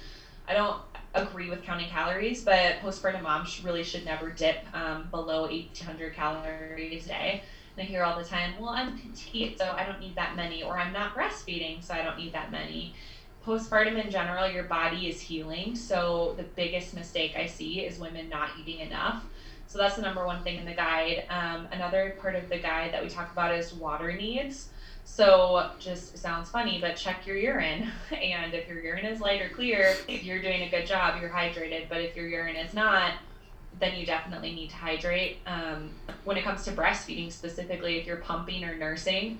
I 0.47 0.53
don't 0.53 0.81
agree 1.21 1.49
with 1.49 1.63
counting 1.63 1.89
calories, 1.89 2.43
but 2.43 2.79
postpartum 2.81 3.23
moms 3.23 3.63
really 3.63 3.83
should 3.83 4.05
never 4.05 4.29
dip 4.29 4.59
um, 4.73 5.07
below 5.11 5.41
1,800 5.41 6.13
calories 6.13 7.05
a 7.05 7.09
day. 7.09 7.43
And 7.75 7.85
I 7.85 7.89
hear 7.89 8.03
all 8.03 8.17
the 8.17 8.25
time, 8.25 8.53
well, 8.59 8.69
I'm 8.69 8.97
petite, 8.97 9.59
so 9.59 9.71
I 9.77 9.85
don't 9.85 9.99
need 9.99 10.15
that 10.15 10.35
many, 10.35 10.63
or 10.63 10.77
I'm 10.77 10.93
not 10.93 11.15
breastfeeding, 11.15 11.83
so 11.83 11.93
I 11.93 12.01
don't 12.01 12.17
need 12.17 12.33
that 12.33 12.51
many. 12.51 12.95
Postpartum 13.45 14.03
in 14.03 14.11
general, 14.11 14.49
your 14.49 14.63
body 14.63 15.07
is 15.07 15.21
healing, 15.21 15.75
so 15.75 16.33
the 16.37 16.43
biggest 16.43 16.93
mistake 16.93 17.33
I 17.37 17.45
see 17.45 17.81
is 17.81 17.99
women 17.99 18.29
not 18.29 18.49
eating 18.59 18.79
enough. 18.79 19.23
So 19.67 19.77
that's 19.77 19.95
the 19.95 20.01
number 20.01 20.25
one 20.25 20.43
thing 20.43 20.57
in 20.57 20.65
the 20.65 20.73
guide. 20.73 21.25
Um, 21.29 21.67
another 21.71 22.17
part 22.21 22.35
of 22.35 22.49
the 22.49 22.57
guide 22.57 22.93
that 22.93 23.03
we 23.03 23.09
talk 23.09 23.31
about 23.31 23.53
is 23.53 23.73
water 23.73 24.13
needs. 24.13 24.69
So 25.09 25.71
just 25.79 26.17
sounds 26.17 26.49
funny, 26.49 26.79
but 26.81 26.97
check 26.97 27.25
your 27.25 27.37
urine. 27.37 27.89
And 28.11 28.53
if 28.53 28.67
your 28.67 28.79
urine 28.81 29.05
is 29.05 29.21
light 29.21 29.41
or 29.41 29.49
clear, 29.49 29.95
you're 30.07 30.41
doing 30.41 30.63
a 30.63 30.69
good 30.69 30.85
job. 30.85 31.21
You're 31.21 31.29
hydrated. 31.29 31.87
But 31.87 32.01
if 32.01 32.15
your 32.15 32.27
urine 32.27 32.57
is 32.57 32.73
not, 32.73 33.13
then 33.79 33.97
you 33.97 34.05
definitely 34.05 34.53
need 34.53 34.69
to 34.69 34.75
hydrate. 34.75 35.37
Um, 35.47 35.91
when 36.25 36.35
it 36.35 36.43
comes 36.43 36.65
to 36.65 36.71
breastfeeding 36.71 37.31
specifically, 37.31 37.97
if 37.97 38.05
you're 38.05 38.17
pumping 38.17 38.65
or 38.65 38.75
nursing, 38.75 39.39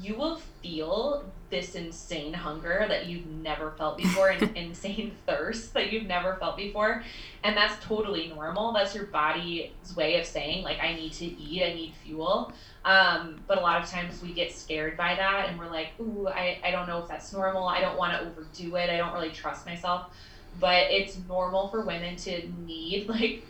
you 0.00 0.14
will 0.14 0.36
feel 0.62 1.24
this 1.50 1.74
insane 1.74 2.32
hunger 2.32 2.84
that 2.88 3.06
you've 3.06 3.26
never 3.26 3.70
felt 3.72 3.96
before 3.96 4.28
and 4.28 4.42
insane 4.56 5.12
thirst 5.26 5.72
that 5.72 5.92
you've 5.92 6.06
never 6.06 6.36
felt 6.36 6.56
before. 6.56 7.02
And 7.42 7.56
that's 7.56 7.82
totally 7.84 8.28
normal. 8.28 8.72
That's 8.72 8.94
your 8.94 9.06
body's 9.06 9.70
way 9.96 10.20
of 10.20 10.26
saying 10.26 10.62
like 10.62 10.78
i 10.80 10.94
need 10.94 11.12
to 11.12 11.24
eat 11.24 11.62
i 11.62 11.72
need 11.74 11.94
fuel. 12.04 12.52
Um, 12.84 13.40
but 13.46 13.58
a 13.58 13.60
lot 13.60 13.82
of 13.82 13.88
times 13.88 14.22
we 14.22 14.32
get 14.32 14.52
scared 14.52 14.96
by 14.96 15.14
that 15.14 15.48
and 15.48 15.58
we're 15.58 15.70
like 15.70 15.88
ooh 16.00 16.28
I, 16.28 16.58
I 16.62 16.70
don't 16.70 16.86
know 16.86 16.98
if 16.98 17.08
that's 17.08 17.32
normal. 17.32 17.66
I 17.66 17.80
don't 17.80 17.96
want 17.96 18.12
to 18.12 18.20
overdo 18.20 18.76
it. 18.76 18.90
I 18.90 18.96
don't 18.96 19.14
really 19.14 19.30
trust 19.30 19.66
myself. 19.66 20.14
But 20.60 20.90
it's 20.90 21.18
normal 21.28 21.68
for 21.68 21.82
women 21.82 22.16
to 22.16 22.48
need 22.66 23.08
like 23.08 23.44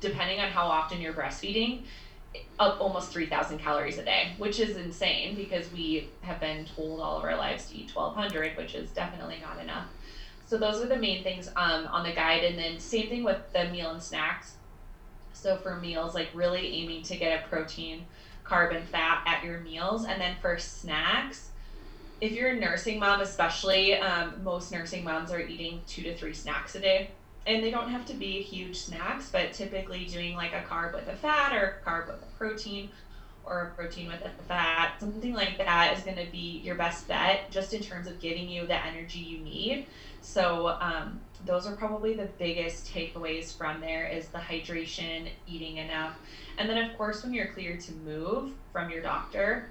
depending 0.00 0.40
on 0.40 0.50
how 0.50 0.66
often 0.66 1.00
you're 1.00 1.14
breastfeeding 1.14 1.82
up 2.58 2.80
almost 2.80 3.10
3,000 3.10 3.58
calories 3.58 3.98
a 3.98 4.04
day, 4.04 4.34
which 4.38 4.60
is 4.60 4.76
insane 4.76 5.34
because 5.34 5.70
we 5.72 6.08
have 6.20 6.40
been 6.40 6.64
told 6.64 7.00
all 7.00 7.18
of 7.18 7.24
our 7.24 7.36
lives 7.36 7.66
to 7.70 7.76
eat 7.76 7.94
1,200, 7.94 8.56
which 8.56 8.74
is 8.74 8.90
definitely 8.90 9.38
not 9.42 9.62
enough. 9.62 9.86
So 10.46 10.56
those 10.56 10.80
are 10.80 10.86
the 10.86 10.96
main 10.96 11.22
things 11.22 11.48
um, 11.56 11.86
on 11.88 12.04
the 12.04 12.12
guide, 12.12 12.44
and 12.44 12.58
then 12.58 12.78
same 12.78 13.08
thing 13.08 13.24
with 13.24 13.40
the 13.52 13.64
meal 13.68 13.90
and 13.90 14.02
snacks. 14.02 14.54
So 15.32 15.56
for 15.56 15.76
meals, 15.76 16.14
like 16.14 16.28
really 16.34 16.66
aiming 16.66 17.02
to 17.04 17.16
get 17.16 17.44
a 17.44 17.48
protein, 17.48 18.06
carb, 18.44 18.74
and 18.74 18.86
fat 18.88 19.22
at 19.26 19.44
your 19.44 19.60
meals. 19.60 20.04
And 20.04 20.20
then 20.20 20.36
for 20.40 20.56
snacks, 20.56 21.50
if 22.20 22.32
you're 22.32 22.50
a 22.50 22.56
nursing 22.56 22.98
mom, 22.98 23.20
especially, 23.20 23.94
um, 23.98 24.42
most 24.42 24.72
nursing 24.72 25.04
moms 25.04 25.30
are 25.30 25.40
eating 25.40 25.82
two 25.86 26.02
to 26.02 26.16
three 26.16 26.32
snacks 26.32 26.74
a 26.74 26.80
day. 26.80 27.10
And 27.46 27.62
they 27.62 27.70
don't 27.70 27.88
have 27.88 28.04
to 28.06 28.14
be 28.14 28.42
huge 28.42 28.76
snacks, 28.76 29.28
but 29.30 29.52
typically 29.52 30.04
doing 30.06 30.34
like 30.34 30.52
a 30.52 30.62
carb 30.62 30.94
with 30.94 31.08
a 31.08 31.16
fat 31.16 31.54
or 31.54 31.80
a 31.80 31.88
carb 31.88 32.08
with 32.08 32.22
a 32.22 32.38
protein 32.38 32.90
or 33.44 33.60
a 33.60 33.70
protein 33.76 34.08
with 34.08 34.24
a 34.24 34.30
fat, 34.48 34.94
something 34.98 35.32
like 35.32 35.56
that 35.58 35.96
is 35.96 36.02
going 36.02 36.16
to 36.16 36.26
be 36.32 36.60
your 36.64 36.74
best 36.74 37.06
bet 37.06 37.48
just 37.50 37.72
in 37.72 37.80
terms 37.80 38.08
of 38.08 38.18
giving 38.18 38.48
you 38.48 38.66
the 38.66 38.84
energy 38.84 39.20
you 39.20 39.38
need. 39.38 39.86
So, 40.20 40.76
um, 40.80 41.20
those 41.44 41.68
are 41.68 41.76
probably 41.76 42.14
the 42.14 42.28
biggest 42.38 42.92
takeaways 42.92 43.56
from 43.56 43.80
there 43.80 44.08
is 44.08 44.26
the 44.28 44.38
hydration, 44.38 45.28
eating 45.46 45.76
enough. 45.76 46.18
And 46.58 46.68
then, 46.68 46.78
of 46.78 46.96
course, 46.96 47.22
when 47.22 47.32
you're 47.32 47.46
cleared 47.46 47.78
to 47.82 47.92
move 47.92 48.50
from 48.72 48.90
your 48.90 49.00
doctor, 49.00 49.70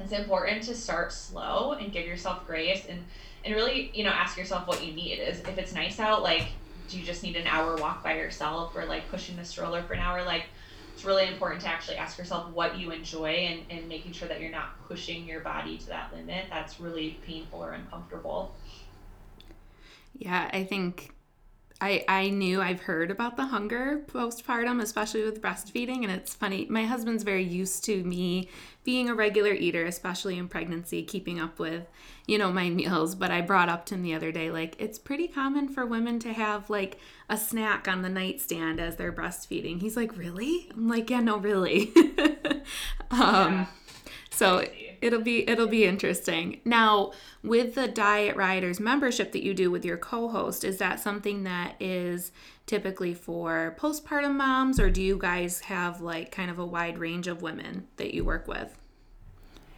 it's 0.00 0.12
important 0.12 0.62
to 0.64 0.74
start 0.74 1.12
slow 1.12 1.72
and 1.72 1.92
give 1.92 2.06
yourself 2.06 2.46
grace 2.46 2.84
and 2.88 3.04
and 3.44 3.54
really 3.54 3.90
you 3.94 4.04
know 4.04 4.10
ask 4.10 4.36
yourself 4.36 4.66
what 4.66 4.84
you 4.84 4.92
need 4.92 5.18
is 5.18 5.40
if 5.40 5.56
it's 5.56 5.72
nice 5.72 5.98
out 5.98 6.22
like 6.22 6.48
do 6.88 6.98
you 6.98 7.04
just 7.04 7.22
need 7.22 7.36
an 7.36 7.46
hour 7.46 7.76
walk 7.76 8.02
by 8.04 8.16
yourself 8.16 8.74
or 8.76 8.84
like 8.86 9.08
pushing 9.08 9.36
the 9.36 9.44
stroller 9.44 9.82
for 9.82 9.94
an 9.94 10.00
hour? 10.00 10.24
Like 10.24 10.46
it's 10.92 11.04
really 11.04 11.26
important 11.28 11.62
to 11.62 11.68
actually 11.68 11.96
ask 11.96 12.18
yourself 12.18 12.52
what 12.52 12.78
you 12.78 12.90
enjoy 12.90 13.30
and, 13.30 13.70
and 13.70 13.88
making 13.88 14.12
sure 14.12 14.28
that 14.28 14.40
you're 14.40 14.50
not 14.50 14.80
pushing 14.88 15.26
your 15.26 15.40
body 15.40 15.78
to 15.78 15.86
that 15.86 16.12
limit. 16.14 16.46
That's 16.50 16.80
really 16.80 17.20
painful 17.24 17.62
or 17.62 17.72
uncomfortable. 17.72 18.56
Yeah 20.14 20.48
i 20.52 20.64
think 20.64 21.15
I, 21.80 22.04
I 22.08 22.30
knew 22.30 22.62
I've 22.62 22.80
heard 22.80 23.10
about 23.10 23.36
the 23.36 23.46
hunger 23.46 24.02
postpartum, 24.06 24.80
especially 24.80 25.24
with 25.24 25.42
breastfeeding. 25.42 26.04
And 26.04 26.10
it's 26.10 26.34
funny, 26.34 26.66
my 26.70 26.84
husband's 26.84 27.22
very 27.22 27.44
used 27.44 27.84
to 27.84 28.02
me 28.02 28.48
being 28.82 29.10
a 29.10 29.14
regular 29.14 29.52
eater, 29.52 29.84
especially 29.84 30.38
in 30.38 30.48
pregnancy, 30.48 31.02
keeping 31.02 31.38
up 31.38 31.58
with, 31.58 31.86
you 32.26 32.38
know, 32.38 32.50
my 32.50 32.70
meals. 32.70 33.14
But 33.14 33.30
I 33.30 33.42
brought 33.42 33.68
up 33.68 33.84
to 33.86 33.94
him 33.94 34.02
the 34.02 34.14
other 34.14 34.32
day, 34.32 34.50
like, 34.50 34.74
it's 34.78 34.98
pretty 34.98 35.28
common 35.28 35.68
for 35.68 35.84
women 35.84 36.18
to 36.20 36.32
have 36.32 36.70
like 36.70 36.98
a 37.28 37.36
snack 37.36 37.86
on 37.86 38.00
the 38.00 38.08
nightstand 38.08 38.80
as 38.80 38.96
they're 38.96 39.12
breastfeeding. 39.12 39.80
He's 39.80 39.96
like, 39.96 40.16
really? 40.16 40.70
I'm 40.72 40.88
like, 40.88 41.10
yeah, 41.10 41.20
no, 41.20 41.36
really. 41.36 41.92
um, 43.10 43.52
yeah. 43.52 43.66
So 44.30 44.64
it'll 45.00 45.20
be 45.20 45.48
it'll 45.48 45.66
be 45.66 45.84
interesting. 45.84 46.60
Now, 46.64 47.12
with 47.42 47.74
the 47.74 47.88
Diet 47.88 48.36
Rioters 48.36 48.80
membership 48.80 49.32
that 49.32 49.42
you 49.42 49.54
do 49.54 49.70
with 49.70 49.84
your 49.84 49.96
co-host, 49.96 50.64
is 50.64 50.78
that 50.78 51.00
something 51.00 51.44
that 51.44 51.76
is 51.80 52.32
typically 52.66 53.14
for 53.14 53.76
postpartum 53.78 54.34
moms 54.34 54.80
or 54.80 54.90
do 54.90 55.02
you 55.02 55.16
guys 55.18 55.60
have 55.60 56.00
like 56.00 56.32
kind 56.32 56.50
of 56.50 56.58
a 56.58 56.66
wide 56.66 56.98
range 56.98 57.28
of 57.28 57.42
women 57.42 57.86
that 57.96 58.14
you 58.14 58.24
work 58.24 58.48
with? 58.48 58.76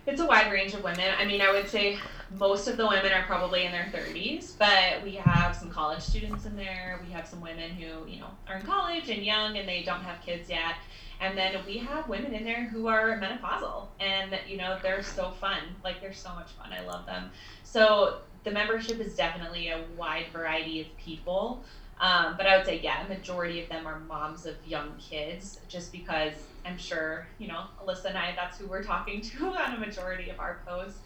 It's 0.09 0.23
a 0.23 0.27
wide 0.27 0.51
range 0.51 0.73
of 0.73 0.83
women. 0.83 1.13
I 1.19 1.27
mean, 1.27 1.43
I 1.43 1.53
would 1.53 1.69
say 1.69 1.99
most 2.39 2.67
of 2.67 2.79
the 2.79 2.87
women 2.87 3.13
are 3.13 3.25
probably 3.25 3.67
in 3.67 3.73
their 3.73 3.93
30s, 3.93 4.55
but 4.59 5.05
we 5.05 5.17
have 5.17 5.55
some 5.55 5.71
college 5.71 6.01
students 6.01 6.47
in 6.47 6.57
there. 6.57 6.99
We 7.07 7.13
have 7.13 7.27
some 7.27 7.43
women 7.43 7.73
who, 7.73 8.09
you 8.09 8.19
know, 8.19 8.31
are 8.49 8.57
in 8.57 8.63
college 8.63 9.11
and 9.11 9.23
young 9.23 9.59
and 9.59 9.69
they 9.69 9.83
don't 9.83 10.01
have 10.01 10.23
kids 10.23 10.49
yet. 10.49 10.77
And 11.21 11.37
then 11.37 11.57
we 11.67 11.77
have 11.77 12.09
women 12.09 12.33
in 12.33 12.43
there 12.43 12.65
who 12.65 12.87
are 12.87 13.21
menopausal 13.21 13.89
and, 14.01 14.39
you 14.49 14.57
know, 14.57 14.79
they're 14.83 15.03
so 15.03 15.33
fun. 15.33 15.59
Like, 15.85 16.01
they're 16.01 16.15
so 16.15 16.31
much 16.35 16.53
fun. 16.53 16.73
I 16.73 16.87
love 16.87 17.05
them. 17.05 17.31
So 17.63 18.21
the 18.45 18.51
membership 18.51 19.01
is 19.01 19.15
definitely 19.15 19.69
a 19.69 19.85
wide 19.95 20.29
variety 20.33 20.81
of 20.81 20.87
people. 20.97 21.63
Um, 22.01 22.37
but 22.37 22.47
I 22.47 22.57
would 22.57 22.65
say, 22.65 22.79
yeah, 22.83 23.05
a 23.05 23.09
majority 23.09 23.61
of 23.61 23.69
them 23.69 23.87
are 23.87 23.99
moms 23.99 24.47
of 24.47 24.55
young 24.65 24.97
kids, 24.99 25.59
just 25.69 25.91
because 25.91 26.49
I'm 26.65 26.77
sure, 26.77 27.29
you 27.39 27.49
know, 27.49 27.65
Alyssa 27.81 28.07
and 28.07 28.19
I, 28.19 28.33
that's 28.37 28.57
who 28.59 28.67
we're 28.69 28.83
talking 28.83 29.21
to 29.21 29.47
on 29.59 29.75
a 29.75 29.79
majority 29.79 30.31
of 30.31 30.39
our 30.39 30.61
posts. 30.67 31.01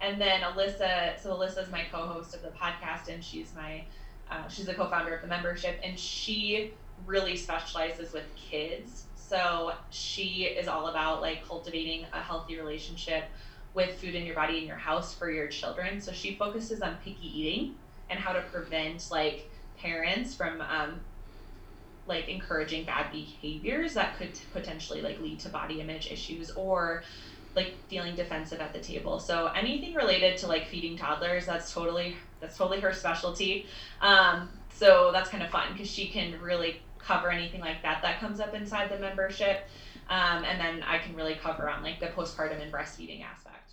And 0.00 0.20
then 0.20 0.42
Alyssa, 0.42 1.18
so 1.18 1.34
Alyssa 1.34 1.62
is 1.62 1.70
my 1.70 1.84
co 1.90 2.06
host 2.06 2.34
of 2.34 2.42
the 2.42 2.50
podcast, 2.50 3.08
and 3.08 3.22
she's 3.22 3.54
my, 3.54 3.84
uh, 4.30 4.48
she's 4.48 4.66
the 4.66 4.74
co 4.74 4.86
founder 4.88 5.14
of 5.14 5.22
the 5.22 5.28
membership, 5.28 5.78
and 5.82 5.98
she 5.98 6.74
really 7.04 7.36
specializes 7.36 8.12
with 8.12 8.24
kids. 8.34 9.06
So 9.14 9.72
she 9.90 10.44
is 10.44 10.68
all 10.68 10.88
about 10.88 11.20
like 11.20 11.42
cultivating 11.46 12.06
a 12.12 12.20
healthy 12.22 12.56
relationship 12.56 13.24
with 13.72 13.94
food 13.94 14.14
in 14.14 14.24
your 14.24 14.34
body 14.34 14.58
in 14.58 14.66
your 14.66 14.76
house 14.76 15.12
for 15.14 15.30
your 15.30 15.48
children. 15.48 16.00
So 16.00 16.12
she 16.12 16.36
focuses 16.36 16.80
on 16.82 16.96
picky 16.96 17.26
eating 17.40 17.76
and 18.08 18.20
how 18.20 18.32
to 18.32 18.40
prevent 18.42 19.08
like 19.10 19.48
parents 19.84 20.34
from 20.34 20.62
um, 20.62 21.00
like 22.06 22.28
encouraging 22.28 22.84
bad 22.84 23.12
behaviors 23.12 23.94
that 23.94 24.16
could 24.16 24.38
potentially 24.52 25.02
like 25.02 25.20
lead 25.20 25.38
to 25.40 25.48
body 25.48 25.80
image 25.80 26.10
issues 26.10 26.50
or 26.52 27.02
like 27.54 27.74
feeling 27.88 28.16
defensive 28.16 28.60
at 28.60 28.72
the 28.72 28.80
table. 28.80 29.20
So 29.20 29.46
anything 29.48 29.94
related 29.94 30.36
to 30.38 30.46
like 30.46 30.66
feeding 30.66 30.96
toddlers, 30.96 31.46
that's 31.46 31.72
totally 31.72 32.16
that's 32.40 32.56
totally 32.56 32.80
her 32.80 32.92
specialty. 32.92 33.66
Um, 34.00 34.48
so 34.70 35.10
that's 35.12 35.30
kind 35.30 35.42
of 35.42 35.50
fun 35.50 35.72
because 35.72 35.90
she 35.90 36.08
can 36.08 36.40
really 36.40 36.80
cover 36.98 37.30
anything 37.30 37.60
like 37.60 37.82
that 37.82 38.02
that 38.02 38.18
comes 38.20 38.40
up 38.40 38.54
inside 38.54 38.90
the 38.90 38.98
membership. 38.98 39.68
Um, 40.10 40.44
and 40.44 40.60
then 40.60 40.82
I 40.82 40.98
can 40.98 41.14
really 41.14 41.34
cover 41.34 41.68
on 41.68 41.82
like 41.82 42.00
the 42.00 42.06
postpartum 42.08 42.60
and 42.60 42.72
breastfeeding 42.72 43.22
aspect. 43.22 43.72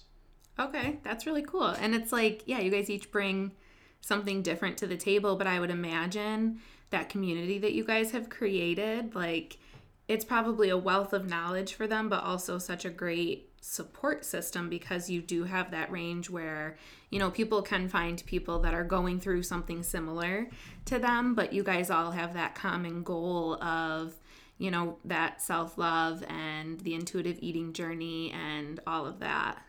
Okay, 0.60 1.00
that's 1.04 1.26
really 1.26 1.42
cool. 1.42 1.68
And 1.68 1.96
it's 1.96 2.12
like, 2.12 2.44
yeah, 2.46 2.60
you 2.60 2.70
guys 2.70 2.90
each 2.90 3.12
bring 3.12 3.54
something 4.02 4.42
different 4.42 4.78
to 4.80 4.88
the 4.88 4.98
table, 4.98 5.36
but 5.36 5.48
I 5.48 5.60
would 5.60 5.70
imagine 5.70 6.60
that 6.90 7.10
community 7.10 7.58
that 7.60 7.74
you 7.74 7.86
guys 7.86 8.12
have 8.12 8.30
created, 8.30 9.16
like, 9.16 9.58
it's 10.08 10.26
probably 10.26 10.70
a 10.70 10.78
wealth 10.78 11.14
of 11.14 11.30
knowledge 11.30 11.74
for 11.74 11.88
them, 11.88 12.10
but 12.10 12.24
also 12.24 12.58
such 12.58 12.84
a 12.84 12.90
great 12.90 13.52
support 13.62 14.26
system 14.26 14.70
because 14.70 15.10
you 15.10 15.22
do 15.22 15.44
have 15.44 15.70
that 15.70 15.92
range 15.92 16.32
where 16.32 16.76
you 17.12 17.20
know 17.20 17.30
people 17.30 17.62
can 17.62 17.88
find 17.88 18.26
people 18.26 18.58
that 18.58 18.74
are 18.74 18.84
going 18.84 19.20
through 19.20 19.44
something 19.44 19.84
similar 19.84 20.50
to 20.84 20.98
them 20.98 21.36
but 21.36 21.54
you 21.54 21.62
guys 21.62 21.92
all 21.92 22.10
have 22.10 22.34
that 22.34 22.56
common 22.56 23.04
goal 23.04 23.64
of 23.64 24.16
you 24.58 24.72
know 24.72 24.98
that 25.06 25.40
self-love 25.44 26.24
and 26.28 26.82
the 26.82 26.96
intuitive 26.96 27.38
eating 27.40 27.72
journey 27.72 28.32
and 28.32 28.80
all 28.88 29.06
of 29.06 29.20
that 29.20 29.62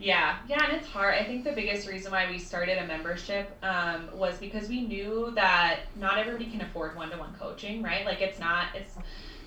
yeah, 0.00 0.38
yeah, 0.48 0.64
and 0.64 0.72
it's 0.78 0.88
hard. 0.88 1.14
I 1.14 1.24
think 1.24 1.44
the 1.44 1.52
biggest 1.52 1.86
reason 1.86 2.10
why 2.10 2.28
we 2.30 2.38
started 2.38 2.78
a 2.78 2.86
membership 2.86 3.54
um, 3.62 4.08
was 4.14 4.38
because 4.38 4.66
we 4.66 4.80
knew 4.80 5.30
that 5.34 5.80
not 5.94 6.16
everybody 6.16 6.46
can 6.46 6.62
afford 6.62 6.96
one-to-one 6.96 7.34
coaching, 7.38 7.82
right? 7.82 8.06
Like 8.06 8.22
it's 8.22 8.38
not 8.38 8.68
it's 8.74 8.96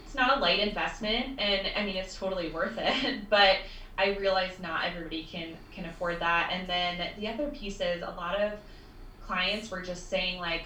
it's 0.06 0.14
not 0.14 0.38
a 0.38 0.40
light 0.40 0.60
investment, 0.60 1.40
and 1.40 1.68
I 1.76 1.84
mean 1.84 1.96
it's 1.96 2.16
totally 2.16 2.52
worth 2.52 2.78
it. 2.78 3.22
But 3.32 3.58
I 3.98 4.16
realize 4.20 4.60
not 4.60 4.86
everybody 4.86 5.24
can 5.24 5.58
can 5.72 5.86
afford 5.86 6.20
that. 6.20 6.52
And 6.54 6.70
then 6.70 7.10
the 7.18 7.28
other 7.30 7.48
piece 7.48 7.82
is 7.82 8.04
a 8.04 8.12
lot 8.12 8.40
of 8.40 8.54
clients 9.26 9.72
were 9.72 9.82
just 9.82 10.10
saying 10.10 10.40
like 10.40 10.64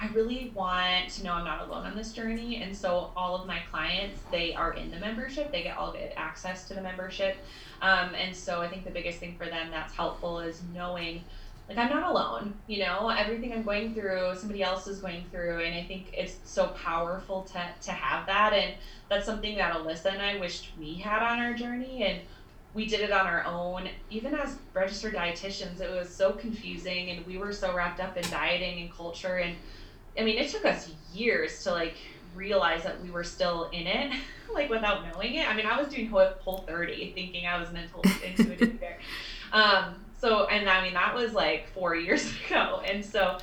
i 0.00 0.08
really 0.08 0.50
want 0.54 1.08
to 1.08 1.24
know 1.24 1.32
i'm 1.32 1.44
not 1.44 1.68
alone 1.68 1.86
on 1.86 1.96
this 1.96 2.12
journey. 2.12 2.62
And 2.62 2.76
so 2.76 3.12
all 3.16 3.36
of 3.36 3.46
my 3.46 3.60
clients 3.70 4.20
they 4.30 4.54
are 4.54 4.72
in 4.72 4.90
the 4.90 4.98
membership. 4.98 5.52
They 5.52 5.62
get 5.62 5.76
all 5.76 5.92
the 5.92 6.18
access 6.18 6.66
to 6.68 6.74
the 6.74 6.82
membership. 6.82 7.36
Um, 7.82 8.14
and 8.14 8.34
so 8.34 8.60
i 8.60 8.68
think 8.68 8.84
the 8.84 8.90
biggest 8.90 9.18
thing 9.18 9.36
for 9.36 9.46
them 9.46 9.70
that's 9.70 9.94
helpful 9.94 10.40
is 10.40 10.62
knowing 10.74 11.22
like 11.68 11.78
i'm 11.78 11.90
not 11.90 12.10
alone 12.10 12.54
you 12.66 12.80
know? 12.80 13.08
Everything 13.08 13.52
i'm 13.52 13.62
going 13.62 13.94
through 13.94 14.34
somebody 14.36 14.62
else 14.62 14.86
is 14.86 14.98
going 14.98 15.24
through 15.30 15.60
and 15.60 15.74
i 15.74 15.84
think 15.84 16.10
it's 16.12 16.38
so 16.44 16.68
powerful 16.68 17.42
to 17.42 17.64
to 17.82 17.92
have 17.92 18.26
that. 18.26 18.52
And 18.52 18.74
that's 19.08 19.26
something 19.26 19.56
that 19.56 19.74
alyssa 19.74 20.12
and 20.12 20.22
i 20.22 20.38
wished 20.38 20.70
we 20.78 20.94
had 20.94 21.22
on 21.22 21.38
our 21.38 21.54
journey. 21.54 22.02
And 22.04 22.20
we 22.74 22.86
did 22.86 23.00
it 23.00 23.10
on 23.10 23.26
our 23.26 23.44
own. 23.44 23.88
Even 24.10 24.34
as 24.34 24.56
registered 24.74 25.14
dietitians, 25.14 25.80
it 25.80 25.90
was 25.90 26.08
so 26.08 26.32
confusing 26.32 27.10
and 27.10 27.26
we 27.26 27.36
were 27.36 27.52
so 27.52 27.74
wrapped 27.74 28.00
up 28.00 28.16
in 28.16 28.28
dieting 28.30 28.82
and 28.82 28.92
culture 28.92 29.36
and 29.36 29.56
I 30.18 30.24
mean, 30.24 30.38
it 30.38 30.50
took 30.50 30.64
us 30.64 30.90
years 31.14 31.62
to 31.64 31.70
like 31.70 31.96
realize 32.34 32.82
that 32.82 33.00
we 33.02 33.10
were 33.10 33.24
still 33.24 33.68
in 33.72 33.86
it, 33.86 34.12
like 34.52 34.70
without 34.70 35.04
knowing 35.12 35.34
it. 35.34 35.48
I 35.48 35.54
mean, 35.54 35.66
I 35.66 35.80
was 35.80 35.88
doing 35.88 36.08
whole 36.08 36.64
30 36.66 37.12
thinking 37.14 37.46
I 37.46 37.58
was 37.58 37.70
an 37.70 37.76
intuitive 38.24 38.74
eater. 38.74 38.96
Um, 39.52 39.96
so, 40.18 40.46
and 40.46 40.68
I 40.68 40.82
mean, 40.82 40.94
that 40.94 41.14
was 41.14 41.32
like 41.32 41.68
four 41.72 41.94
years 41.96 42.30
ago. 42.46 42.82
And 42.84 43.04
so, 43.04 43.38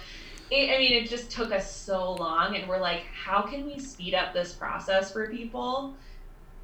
it, 0.50 0.74
I 0.74 0.78
mean, 0.78 0.94
it 0.94 1.10
just 1.10 1.30
took 1.30 1.52
us 1.52 1.74
so 1.74 2.14
long. 2.14 2.56
And 2.56 2.68
we're 2.68 2.80
like, 2.80 3.04
how 3.06 3.42
can 3.42 3.66
we 3.66 3.80
speed 3.80 4.14
up 4.14 4.34
this 4.34 4.54
process 4.54 5.12
for 5.12 5.28
people? 5.28 5.96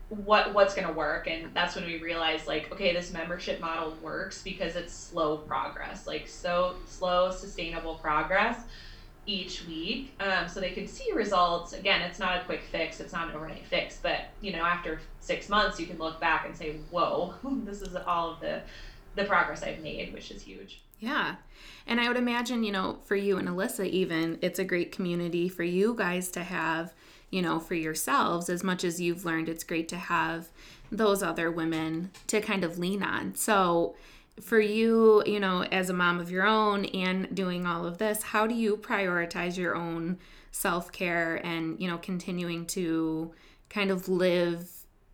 What 0.09 0.53
what's 0.53 0.75
going 0.75 0.87
to 0.87 0.93
work 0.93 1.27
and 1.27 1.51
that's 1.53 1.75
when 1.75 1.85
we 1.85 1.97
realized 1.99 2.45
like 2.45 2.71
okay 2.71 2.93
this 2.93 3.11
membership 3.11 3.59
model 3.59 3.95
works 4.01 4.41
because 4.43 4.75
it's 4.75 4.93
slow 4.93 5.37
progress 5.37 6.05
like 6.05 6.27
so 6.27 6.75
slow 6.85 7.31
sustainable 7.31 7.95
progress 7.95 8.61
each 9.25 9.65
week 9.65 10.13
um, 10.19 10.49
so 10.49 10.59
they 10.59 10.71
can 10.71 10.87
see 10.87 11.11
results. 11.13 11.71
Again 11.73 12.01
it's 12.01 12.19
not 12.19 12.41
a 12.41 12.43
quick 12.43 12.61
fix 12.71 12.99
it's 12.99 13.13
not 13.13 13.29
an 13.29 13.35
overnight 13.35 13.65
fix 13.65 13.97
but 14.01 14.25
you 14.41 14.51
know 14.51 14.63
after 14.63 14.99
six 15.19 15.49
months 15.49 15.79
you 15.79 15.85
can 15.85 15.97
look 15.97 16.19
back 16.19 16.45
and 16.45 16.55
say 16.55 16.73
whoa 16.91 17.33
this 17.63 17.81
is 17.81 17.95
all 17.95 18.33
of 18.33 18.39
the 18.39 18.61
the 19.15 19.23
progress 19.23 19.63
i've 19.63 19.79
made 19.79 20.13
which 20.13 20.31
is 20.31 20.41
huge. 20.41 20.81
Yeah. 20.99 21.35
And 21.87 21.99
i 21.99 22.07
would 22.07 22.17
imagine 22.17 22.63
you 22.63 22.71
know 22.71 22.99
for 23.05 23.15
you 23.15 23.37
and 23.37 23.47
alyssa 23.47 23.87
even 23.87 24.37
it's 24.41 24.59
a 24.59 24.65
great 24.65 24.91
community 24.91 25.47
for 25.47 25.63
you 25.63 25.95
guys 25.95 26.29
to 26.31 26.43
have 26.43 26.93
you 27.33 27.41
know, 27.41 27.59
for 27.59 27.73
yourselves, 27.73 28.47
as 28.47 28.63
much 28.63 28.83
as 28.83 29.01
you've 29.01 29.25
learned, 29.25 29.49
it's 29.49 29.63
great 29.63 29.89
to 29.89 29.97
have 29.97 30.49
those 30.91 31.23
other 31.23 31.49
women 31.49 32.11
to 32.27 32.39
kind 32.39 32.63
of 32.63 32.77
lean 32.77 33.01
on. 33.01 33.33
So, 33.33 33.95
for 34.39 34.59
you, 34.59 35.23
you 35.25 35.39
know, 35.39 35.63
as 35.63 35.89
a 35.89 35.93
mom 35.93 36.19
of 36.19 36.29
your 36.29 36.45
own 36.45 36.85
and 36.85 37.33
doing 37.33 37.65
all 37.65 37.87
of 37.87 37.97
this, 37.97 38.21
how 38.21 38.45
do 38.45 38.53
you 38.53 38.77
prioritize 38.77 39.57
your 39.57 39.75
own 39.75 40.19
self 40.51 40.91
care 40.91 41.43
and, 41.43 41.79
you 41.81 41.87
know, 41.87 41.97
continuing 41.97 42.67
to 42.67 43.33
kind 43.67 43.89
of 43.89 44.07
live 44.07 44.69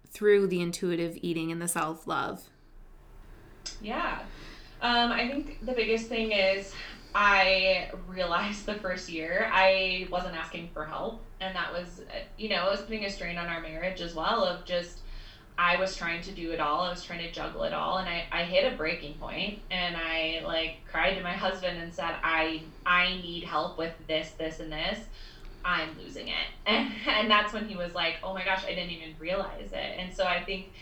through 0.09 0.47
the 0.47 0.59
intuitive 0.59 1.17
eating 1.21 1.53
and 1.53 1.61
the 1.61 1.69
self 1.69 2.05
love? 2.05 2.49
Yeah. 3.81 4.19
Um, 4.81 5.13
I 5.13 5.25
think 5.29 5.65
the 5.65 5.71
biggest 5.71 6.07
thing 6.07 6.33
is 6.33 6.73
I 7.13 7.91
realized 8.07 8.65
the 8.65 8.75
first 8.75 9.09
year 9.09 9.49
I 9.51 10.07
wasn't 10.11 10.35
asking 10.35 10.69
for 10.73 10.85
help. 10.85 11.21
And 11.41 11.55
that 11.55 11.71
was, 11.71 12.01
you 12.37 12.49
know, 12.49 12.67
it 12.67 12.71
was 12.71 12.81
putting 12.81 13.05
a 13.05 13.09
strain 13.09 13.37
on 13.37 13.47
our 13.47 13.61
marriage 13.61 14.01
as 14.01 14.13
well 14.13 14.43
of 14.43 14.65
just, 14.65 14.99
I 15.57 15.77
was 15.77 15.95
trying 15.95 16.21
to 16.23 16.31
do 16.31 16.51
it 16.51 16.59
all. 16.59 16.81
I 16.81 16.89
was 16.89 17.03
trying 17.03 17.19
to 17.19 17.31
juggle 17.31 17.63
it 17.63 17.73
all. 17.73 17.97
And 17.97 18.09
I, 18.09 18.25
I 18.31 18.43
hit 18.43 18.71
a 18.71 18.75
breaking 18.75 19.15
point 19.15 19.59
and 19.71 19.95
I 19.95 20.41
like 20.45 20.77
cried 20.91 21.15
to 21.15 21.23
my 21.23 21.33
husband 21.33 21.81
and 21.81 21.93
said, 21.93 22.15
I, 22.23 22.63
I 22.85 23.15
need 23.21 23.45
help 23.45 23.77
with 23.77 23.93
this, 24.07 24.31
this, 24.31 24.59
and 24.59 24.71
this. 24.71 24.99
I'm 25.63 25.97
losing 25.97 26.27
it. 26.27 26.47
And, 26.65 26.91
and 27.07 27.31
that's 27.31 27.53
when 27.53 27.67
he 27.67 27.75
was 27.75 27.93
like, 27.95 28.15
oh 28.23 28.33
my 28.33 28.43
gosh, 28.43 28.65
I 28.65 28.69
didn't 28.69 28.91
even 28.91 29.15
realize 29.19 29.71
it. 29.71 29.95
And 29.97 30.13
so 30.13 30.25
I 30.25 30.43
think, 30.43 30.73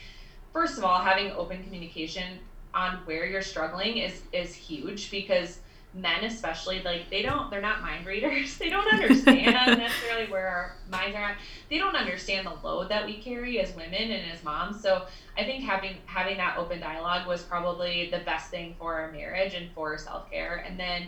first 0.54 0.78
of 0.78 0.84
all, 0.84 1.00
having 1.00 1.32
open 1.32 1.63
communication 1.63 2.40
on 2.74 2.98
where 3.06 3.26
you're 3.26 3.42
struggling 3.42 3.98
is, 3.98 4.22
is 4.32 4.54
huge 4.54 5.10
because 5.10 5.60
men 5.93 6.23
especially 6.26 6.82
like 6.84 7.10
they 7.10 7.21
don't 7.21 7.50
they're 7.50 7.62
not 7.62 7.82
mind 7.82 8.06
readers. 8.06 8.58
They 8.67 8.69
don't 8.69 8.91
understand 8.91 9.80
necessarily 9.80 10.30
where 10.32 10.47
our 10.47 10.76
minds 10.91 11.15
are 11.15 11.23
at. 11.23 11.38
They 11.69 11.78
don't 11.78 11.95
understand 11.95 12.45
the 12.45 12.54
load 12.63 12.89
that 12.89 13.06
we 13.06 13.17
carry 13.17 13.60
as 13.60 13.76
women 13.76 14.12
and 14.12 14.32
as 14.32 14.43
moms. 14.43 14.82
So 14.82 15.06
i 15.38 15.43
think 15.43 15.63
having 15.63 15.95
having 16.06 16.38
that 16.38 16.58
open 16.58 16.80
dialogue 16.80 17.28
was 17.28 17.43
probably 17.43 18.10
the 18.12 18.19
best 18.19 18.50
thing 18.52 18.76
for 18.78 18.95
our 18.95 19.12
marriage 19.12 19.54
and 19.54 19.71
for 19.71 19.97
self-care. 19.97 20.63
And 20.67 20.80
then 20.80 21.08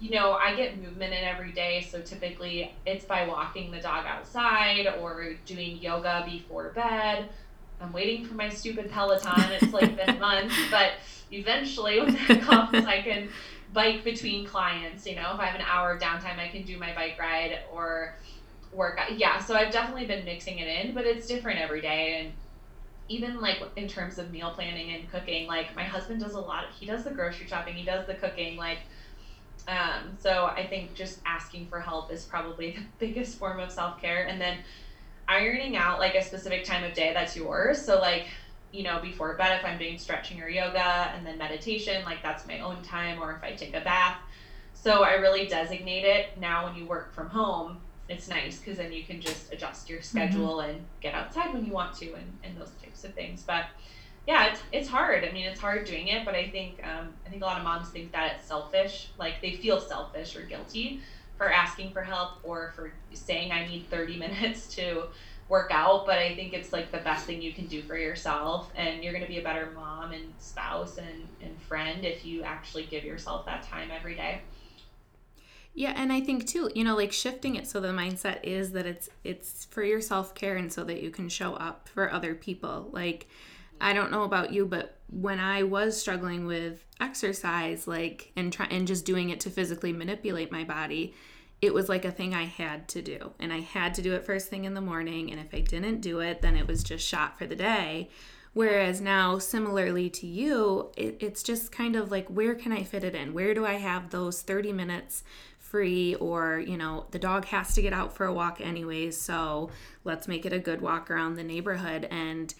you 0.00 0.10
know 0.10 0.32
i 0.34 0.54
get 0.54 0.80
movement 0.80 1.12
in 1.12 1.24
every 1.24 1.52
day. 1.52 1.86
So 1.90 2.00
typically 2.00 2.74
it's 2.86 3.04
by 3.04 3.26
walking 3.26 3.70
the 3.70 3.80
dog 3.80 4.06
outside 4.06 4.86
or 5.00 5.34
doing 5.46 5.78
yoga 5.78 6.24
before 6.28 6.70
bed. 6.70 7.28
I'm 7.80 7.92
waiting 7.92 8.26
for 8.26 8.34
my 8.34 8.48
stupid 8.48 8.90
peloton. 8.90 9.52
It's 9.52 9.72
like 9.72 9.96
been 9.96 10.18
months 10.20 10.54
but 10.70 10.92
eventually 11.30 12.00
when 12.00 12.14
that 12.14 12.40
comes 12.40 12.86
i 12.86 13.02
can 13.02 13.28
bike 13.72 14.04
between 14.04 14.46
clients. 14.46 15.06
You 15.06 15.16
know, 15.16 15.32
if 15.34 15.40
I 15.40 15.46
have 15.46 15.54
an 15.54 15.66
hour 15.66 15.92
of 15.92 16.00
downtime, 16.00 16.38
I 16.38 16.48
can 16.48 16.64
do 16.64 16.78
my 16.78 16.94
bike 16.94 17.18
ride 17.18 17.60
or 17.72 18.14
work. 18.72 19.00
Yeah, 19.16 19.38
so 19.38 19.54
I've 19.54 19.72
definitely 19.72 20.06
been 20.06 20.24
mixing 20.24 20.58
it 20.58 20.68
in, 20.68 20.94
but 20.94 21.06
it's 21.06 21.26
different 21.26 21.60
every 21.60 21.80
day. 21.80 22.20
And 22.20 22.32
even 23.08 23.40
like 23.40 23.62
in 23.76 23.88
terms 23.88 24.18
of 24.18 24.30
meal 24.30 24.52
planning 24.54 24.94
and 24.94 25.10
cooking, 25.10 25.46
like 25.46 25.74
my 25.74 25.84
husband 25.84 26.20
does 26.20 26.34
a 26.34 26.40
lot. 26.40 26.64
Of, 26.64 26.74
he 26.74 26.86
does 26.86 27.04
the 27.04 27.10
grocery 27.10 27.46
shopping. 27.46 27.74
He 27.74 27.84
does 27.84 28.06
the 28.06 28.14
cooking. 28.14 28.56
Like, 28.56 28.78
um, 29.66 30.16
so 30.18 30.46
I 30.46 30.66
think 30.66 30.94
just 30.94 31.20
asking 31.26 31.66
for 31.68 31.80
help 31.80 32.12
is 32.12 32.24
probably 32.24 32.72
the 32.76 32.82
biggest 32.98 33.38
form 33.38 33.60
of 33.60 33.70
self 33.70 34.00
care. 34.00 34.26
And 34.26 34.40
then 34.40 34.58
ironing 35.26 35.76
out 35.76 35.98
like 35.98 36.14
a 36.14 36.22
specific 36.22 36.64
time 36.64 36.84
of 36.84 36.94
day 36.94 37.12
that's 37.12 37.36
yours. 37.36 37.82
So 37.82 38.00
like 38.00 38.26
you 38.72 38.82
know, 38.82 39.00
before 39.00 39.34
bed 39.34 39.58
if 39.58 39.64
I'm 39.64 39.78
doing 39.78 39.98
stretching 39.98 40.42
or 40.42 40.48
yoga 40.48 41.12
and 41.14 41.26
then 41.26 41.38
meditation, 41.38 42.04
like 42.04 42.22
that's 42.22 42.46
my 42.46 42.60
own 42.60 42.82
time, 42.82 43.20
or 43.20 43.32
if 43.32 43.42
I 43.42 43.52
take 43.52 43.74
a 43.74 43.80
bath. 43.80 44.18
So 44.74 45.02
I 45.02 45.14
really 45.14 45.46
designate 45.46 46.04
it. 46.04 46.38
Now, 46.38 46.66
when 46.66 46.76
you 46.76 46.86
work 46.86 47.12
from 47.12 47.28
home, 47.28 47.78
it's 48.08 48.28
nice 48.28 48.58
because 48.58 48.78
then 48.78 48.92
you 48.92 49.04
can 49.04 49.20
just 49.20 49.52
adjust 49.52 49.88
your 49.88 49.98
mm-hmm. 49.98 50.18
schedule 50.18 50.56
mm-hmm. 50.56 50.70
and 50.70 50.80
get 51.00 51.14
outside 51.14 51.52
when 51.52 51.64
you 51.64 51.72
want 51.72 51.94
to 51.96 52.14
and, 52.14 52.38
and 52.44 52.56
those 52.56 52.70
types 52.82 53.04
of 53.04 53.14
things. 53.14 53.42
But 53.46 53.66
yeah, 54.26 54.52
it's, 54.52 54.60
it's 54.72 54.88
hard. 54.88 55.24
I 55.24 55.32
mean, 55.32 55.46
it's 55.46 55.60
hard 55.60 55.86
doing 55.86 56.08
it, 56.08 56.24
but 56.24 56.34
I 56.34 56.48
think 56.48 56.80
um, 56.84 57.08
I 57.26 57.30
think 57.30 57.42
a 57.42 57.46
lot 57.46 57.58
of 57.58 57.64
moms 57.64 57.88
think 57.88 58.12
that 58.12 58.36
it's 58.36 58.46
selfish. 58.46 59.08
Like 59.18 59.40
they 59.40 59.54
feel 59.54 59.80
selfish 59.80 60.36
or 60.36 60.42
guilty 60.42 61.00
for 61.36 61.50
asking 61.50 61.92
for 61.92 62.02
help 62.02 62.32
or 62.42 62.72
for 62.76 62.92
saying 63.12 63.52
I 63.52 63.66
need 63.66 63.88
30 63.90 64.16
minutes 64.18 64.74
to 64.76 65.04
work 65.48 65.70
out, 65.70 66.04
but 66.06 66.18
I 66.18 66.34
think 66.34 66.52
it's 66.52 66.72
like 66.72 66.92
the 66.92 66.98
best 66.98 67.26
thing 67.26 67.40
you 67.40 67.52
can 67.52 67.66
do 67.66 67.82
for 67.82 67.96
yourself. 67.96 68.70
And 68.76 69.02
you're 69.02 69.12
going 69.12 69.24
to 69.24 69.30
be 69.30 69.38
a 69.38 69.42
better 69.42 69.70
mom 69.74 70.12
and 70.12 70.32
spouse 70.38 70.98
and, 70.98 71.26
and 71.42 71.60
friend 71.62 72.04
if 72.04 72.24
you 72.24 72.42
actually 72.42 72.84
give 72.84 73.04
yourself 73.04 73.46
that 73.46 73.62
time 73.62 73.90
every 73.90 74.14
day. 74.14 74.42
Yeah, 75.74 75.92
and 75.94 76.12
I 76.12 76.20
think 76.20 76.46
too, 76.46 76.70
you 76.74 76.82
know, 76.82 76.96
like 76.96 77.12
shifting 77.12 77.54
it 77.54 77.68
so 77.68 77.80
the 77.80 77.88
mindset 77.88 78.40
is 78.42 78.72
that 78.72 78.84
it's 78.84 79.08
it's 79.22 79.64
for 79.66 79.84
your 79.84 80.00
self-care 80.00 80.56
and 80.56 80.72
so 80.72 80.82
that 80.84 81.02
you 81.02 81.10
can 81.10 81.28
show 81.28 81.54
up 81.54 81.88
for 81.88 82.12
other 82.12 82.34
people. 82.34 82.88
Like 82.90 83.28
I 83.80 83.92
don't 83.92 84.10
know 84.10 84.24
about 84.24 84.52
you, 84.52 84.66
but 84.66 84.96
when 85.08 85.38
I 85.38 85.62
was 85.62 85.98
struggling 85.98 86.46
with 86.46 86.84
exercise 87.00 87.86
like 87.86 88.32
and 88.34 88.52
try 88.52 88.66
and 88.66 88.88
just 88.88 89.04
doing 89.04 89.30
it 89.30 89.38
to 89.40 89.50
physically 89.50 89.92
manipulate 89.92 90.50
my 90.50 90.64
body, 90.64 91.14
it 91.60 91.74
was 91.74 91.88
like 91.88 92.04
a 92.04 92.12
thing 92.12 92.34
I 92.34 92.44
had 92.44 92.88
to 92.88 93.02
do. 93.02 93.32
And 93.38 93.52
I 93.52 93.60
had 93.60 93.94
to 93.94 94.02
do 94.02 94.14
it 94.14 94.24
first 94.24 94.48
thing 94.48 94.64
in 94.64 94.74
the 94.74 94.80
morning. 94.80 95.30
And 95.30 95.40
if 95.40 95.52
I 95.52 95.60
didn't 95.60 96.00
do 96.00 96.20
it, 96.20 96.40
then 96.40 96.56
it 96.56 96.66
was 96.66 96.84
just 96.84 97.06
shot 97.06 97.38
for 97.38 97.46
the 97.46 97.56
day. 97.56 98.10
Whereas 98.54 99.00
now, 99.00 99.38
similarly 99.38 100.08
to 100.10 100.26
you, 100.26 100.90
it, 100.96 101.16
it's 101.20 101.42
just 101.42 101.72
kind 101.72 101.96
of 101.96 102.10
like, 102.10 102.28
where 102.28 102.54
can 102.54 102.72
I 102.72 102.82
fit 102.82 103.04
it 103.04 103.14
in? 103.14 103.34
Where 103.34 103.54
do 103.54 103.66
I 103.66 103.74
have 103.74 104.10
those 104.10 104.42
30 104.42 104.72
minutes 104.72 105.22
free? 105.58 106.14
Or, 106.16 106.58
you 106.58 106.76
know, 106.76 107.06
the 107.10 107.18
dog 107.18 107.44
has 107.46 107.74
to 107.74 107.82
get 107.82 107.92
out 107.92 108.16
for 108.16 108.24
a 108.24 108.32
walk 108.32 108.60
anyways. 108.60 109.20
So 109.20 109.70
let's 110.04 110.28
make 110.28 110.46
it 110.46 110.52
a 110.52 110.58
good 110.58 110.80
walk 110.80 111.10
around 111.10 111.34
the 111.34 111.44
neighborhood. 111.44 112.06
And 112.10 112.54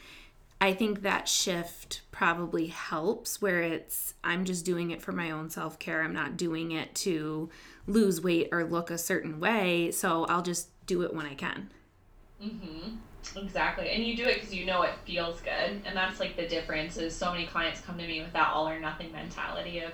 I 0.60 0.72
think 0.72 1.02
that 1.02 1.28
shift 1.28 2.02
probably 2.10 2.66
helps 2.66 3.40
where 3.40 3.62
it's, 3.62 4.14
I'm 4.24 4.44
just 4.44 4.64
doing 4.64 4.90
it 4.90 5.00
for 5.00 5.12
my 5.12 5.30
own 5.30 5.50
self 5.50 5.78
care. 5.78 6.02
I'm 6.02 6.14
not 6.14 6.36
doing 6.36 6.72
it 6.72 6.94
to 6.96 7.48
lose 7.88 8.20
weight 8.20 8.48
or 8.52 8.64
look 8.64 8.90
a 8.90 8.98
certain 8.98 9.40
way. 9.40 9.90
So 9.90 10.24
I'll 10.26 10.42
just 10.42 10.68
do 10.86 11.02
it 11.02 11.12
when 11.12 11.26
I 11.26 11.34
can. 11.34 11.70
Mm-hmm. 12.42 12.96
Exactly. 13.36 13.90
And 13.90 14.04
you 14.04 14.16
do 14.16 14.24
it 14.24 14.34
because 14.36 14.54
you 14.54 14.64
know 14.64 14.82
it 14.82 14.92
feels 15.04 15.40
good. 15.40 15.82
And 15.84 15.96
that's 15.96 16.20
like 16.20 16.36
the 16.36 16.46
difference 16.46 16.96
is 16.96 17.14
so 17.14 17.32
many 17.32 17.46
clients 17.46 17.80
come 17.80 17.98
to 17.98 18.06
me 18.06 18.20
with 18.20 18.32
that 18.32 18.52
all 18.52 18.68
or 18.68 18.78
nothing 18.78 19.12
mentality 19.12 19.80
of, 19.80 19.92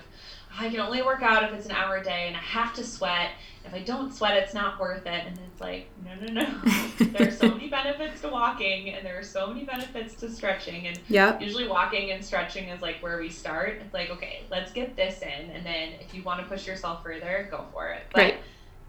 I 0.57 0.69
can 0.69 0.79
only 0.79 1.01
work 1.01 1.21
out 1.21 1.43
if 1.43 1.53
it's 1.53 1.65
an 1.65 1.73
hour 1.73 1.97
a 1.97 2.03
day 2.03 2.25
and 2.27 2.35
I 2.35 2.39
have 2.39 2.73
to 2.75 2.83
sweat. 2.83 3.31
If 3.65 3.73
I 3.73 3.79
don't 3.79 4.13
sweat, 4.13 4.37
it's 4.37 4.53
not 4.53 4.79
worth 4.79 5.05
it. 5.05 5.25
And 5.25 5.37
it's 5.39 5.59
like, 5.59 5.87
no, 6.03 6.15
no, 6.15 6.41
no. 6.41 6.61
there 7.17 7.27
are 7.27 7.31
so 7.31 7.49
many 7.49 7.67
benefits 7.67 8.21
to 8.21 8.29
walking 8.29 8.91
and 8.91 9.05
there 9.05 9.19
are 9.19 9.23
so 9.23 9.47
many 9.47 9.65
benefits 9.65 10.15
to 10.15 10.29
stretching. 10.29 10.87
And 10.87 10.99
yep. 11.09 11.41
usually 11.41 11.67
walking 11.67 12.11
and 12.11 12.23
stretching 12.23 12.69
is 12.69 12.81
like 12.81 13.01
where 13.01 13.17
we 13.17 13.29
start. 13.29 13.81
It's 13.83 13.93
like, 13.93 14.09
okay, 14.11 14.43
let's 14.49 14.71
get 14.71 14.95
this 14.95 15.21
in. 15.21 15.49
And 15.51 15.65
then 15.65 15.93
if 15.99 16.13
you 16.13 16.23
want 16.23 16.41
to 16.41 16.47
push 16.47 16.67
yourself 16.67 17.03
further, 17.03 17.47
go 17.51 17.65
for 17.73 17.89
it. 17.89 18.03
But, 18.13 18.19
right. 18.19 18.37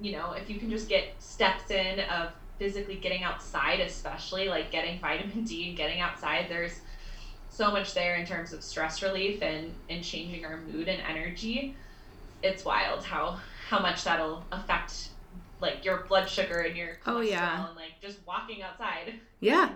you 0.01 0.13
know, 0.13 0.33
if 0.33 0.49
you 0.49 0.59
can 0.59 0.71
just 0.71 0.89
get 0.89 1.15
steps 1.19 1.71
in 1.71 2.01
of 2.01 2.31
physically 2.59 2.97
getting 2.97 3.23
outside, 3.23 3.81
especially 3.81 4.49
like 4.49 4.71
getting 4.71 5.01
vitamin 5.01 5.45
D 5.45 5.69
and 5.69 5.77
getting 5.77 6.01
outside, 6.01 6.47
there's 6.49 6.81
so 7.57 7.71
much 7.71 7.95
there 7.95 8.17
in 8.17 8.27
terms 8.27 8.53
of 8.53 8.63
stress 8.63 9.03
relief 9.03 9.43
and, 9.43 9.73
and 9.89 10.05
changing 10.05 10.45
our 10.45 10.59
mood 10.59 10.89
and 10.89 11.01
energy. 11.09 11.75
It's 12.43 12.65
wild 12.65 13.03
how 13.03 13.39
how 13.69 13.81
much 13.81 14.05
that'll 14.05 14.45
affect 14.53 15.09
like 15.61 15.85
your 15.85 16.05
blood 16.09 16.29
sugar 16.29 16.61
and 16.61 16.77
your 16.77 16.99
cholesterol 17.05 17.17
oh, 17.17 17.21
yeah. 17.21 17.67
and 17.67 17.77
like 17.77 18.01
just 18.01 18.19
walking 18.27 18.63
outside. 18.63 19.15
Yeah. 19.41 19.71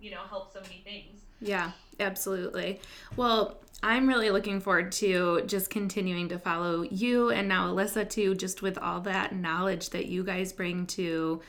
You 0.00 0.10
know, 0.10 0.22
help 0.28 0.52
so 0.52 0.60
many 0.60 0.82
things. 0.84 1.22
Yeah, 1.40 1.70
absolutely. 2.00 2.80
Well, 3.16 3.58
I'm 3.82 4.08
really 4.08 4.30
looking 4.30 4.60
forward 4.60 4.90
to 4.92 5.42
just 5.46 5.70
continuing 5.70 6.28
to 6.30 6.38
follow 6.38 6.82
you 6.82 7.30
and 7.30 7.48
now 7.48 7.72
Alyssa 7.72 8.08
too, 8.10 8.34
just 8.34 8.60
with 8.60 8.76
all 8.76 9.00
that 9.02 9.34
knowledge 9.34 9.90
that 9.90 10.06
you 10.06 10.24
guys 10.24 10.52
bring 10.52 10.86
to 10.88 11.40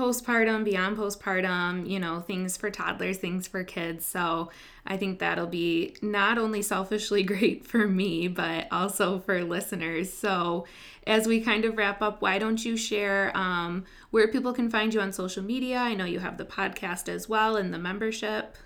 postpartum, 0.00 0.64
beyond 0.64 0.96
postpartum, 0.96 1.86
you 1.86 2.00
know, 2.00 2.20
things 2.20 2.56
for 2.56 2.70
toddlers, 2.70 3.18
things 3.18 3.46
for 3.46 3.62
kids. 3.62 4.06
So 4.06 4.50
I 4.86 4.96
think 4.96 5.18
that'll 5.18 5.46
be 5.46 5.94
not 6.00 6.38
only 6.38 6.62
selfishly 6.62 7.22
great 7.32 7.66
for 7.66 7.86
me, 7.86 8.26
but 8.26 8.66
also 8.72 9.18
for 9.18 9.44
listeners. 9.44 10.10
So 10.10 10.66
as 11.06 11.26
we 11.26 11.42
kind 11.42 11.66
of 11.66 11.76
wrap 11.76 12.00
up, 12.00 12.22
why 12.22 12.38
don't 12.38 12.64
you 12.64 12.78
share 12.78 13.36
um, 13.36 13.84
where 14.10 14.26
people 14.26 14.54
can 14.54 14.70
find 14.70 14.94
you 14.94 15.00
on 15.02 15.12
social 15.12 15.42
media? 15.42 15.76
I 15.78 15.94
know 15.94 16.06
you 16.06 16.20
have 16.20 16.38
the 16.38 16.46
podcast 16.46 17.08
as 17.08 17.28
well 17.28 17.56
and 17.56 17.74
the 17.74 17.78
membership. 17.78 18.56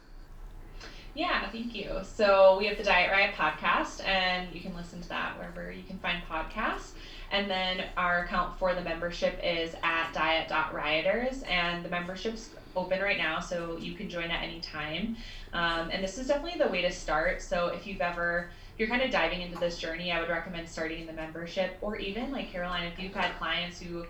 Yeah, 1.15 1.49
thank 1.51 1.77
you. 1.77 2.01
So 2.03 2.59
we 2.59 2.67
have 2.67 2.77
the 2.77 2.83
Diet 2.83 3.09
Riot 3.13 3.37
podcast, 3.37 4.05
and 4.05 4.53
you 4.53 4.61
can 4.61 4.75
listen 4.75 5.01
to 5.01 5.09
that 5.11 5.39
wherever 5.39 5.71
you 5.71 5.85
can 5.85 5.97
find 5.99 6.21
podcasts. 6.29 6.91
And 7.31 7.49
then 7.49 7.85
our 7.97 8.25
account 8.25 8.59
for 8.59 8.75
the 8.75 8.81
membership 8.81 9.39
is 9.41 9.77
at 9.85 10.13
diet.rioters, 10.13 11.45
and 11.45 11.85
the 11.85 11.89
membership's 11.89 12.51
open 12.75 13.01
right 13.01 13.17
now, 13.17 13.39
so 13.39 13.77
you 13.79 13.95
can 13.95 14.11
join 14.11 14.25
at 14.25 14.43
any 14.43 14.61
time. 14.61 15.17
Um, 15.53 15.89
and 15.93 16.03
this 16.03 16.19
is 16.19 16.27
definitely 16.27 16.59
the 16.59 16.69
way 16.69 16.83
to 16.83 16.91
start. 16.91 17.43
So 17.43 17.69
if 17.69 17.87
you've 17.87 18.01
ever 18.01 18.51
if 18.75 18.81
you're 18.81 18.89
kind 18.89 19.03
of 19.03 19.13
diving 19.13 19.41
into 19.41 19.57
this 19.57 19.79
journey, 19.79 20.11
I 20.11 20.19
would 20.19 20.29
recommend 20.29 20.69
starting 20.69 21.03
in 21.03 21.07
the 21.07 21.13
membership, 21.13 21.79
or 21.81 21.97
even 21.97 22.33
like 22.33 22.51
Caroline, 22.51 22.89
if 22.93 22.99
you've 22.99 23.15
had 23.15 23.37
clients 23.39 23.81
who 23.81 24.05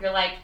you're 0.00 0.12
like, 0.12 0.34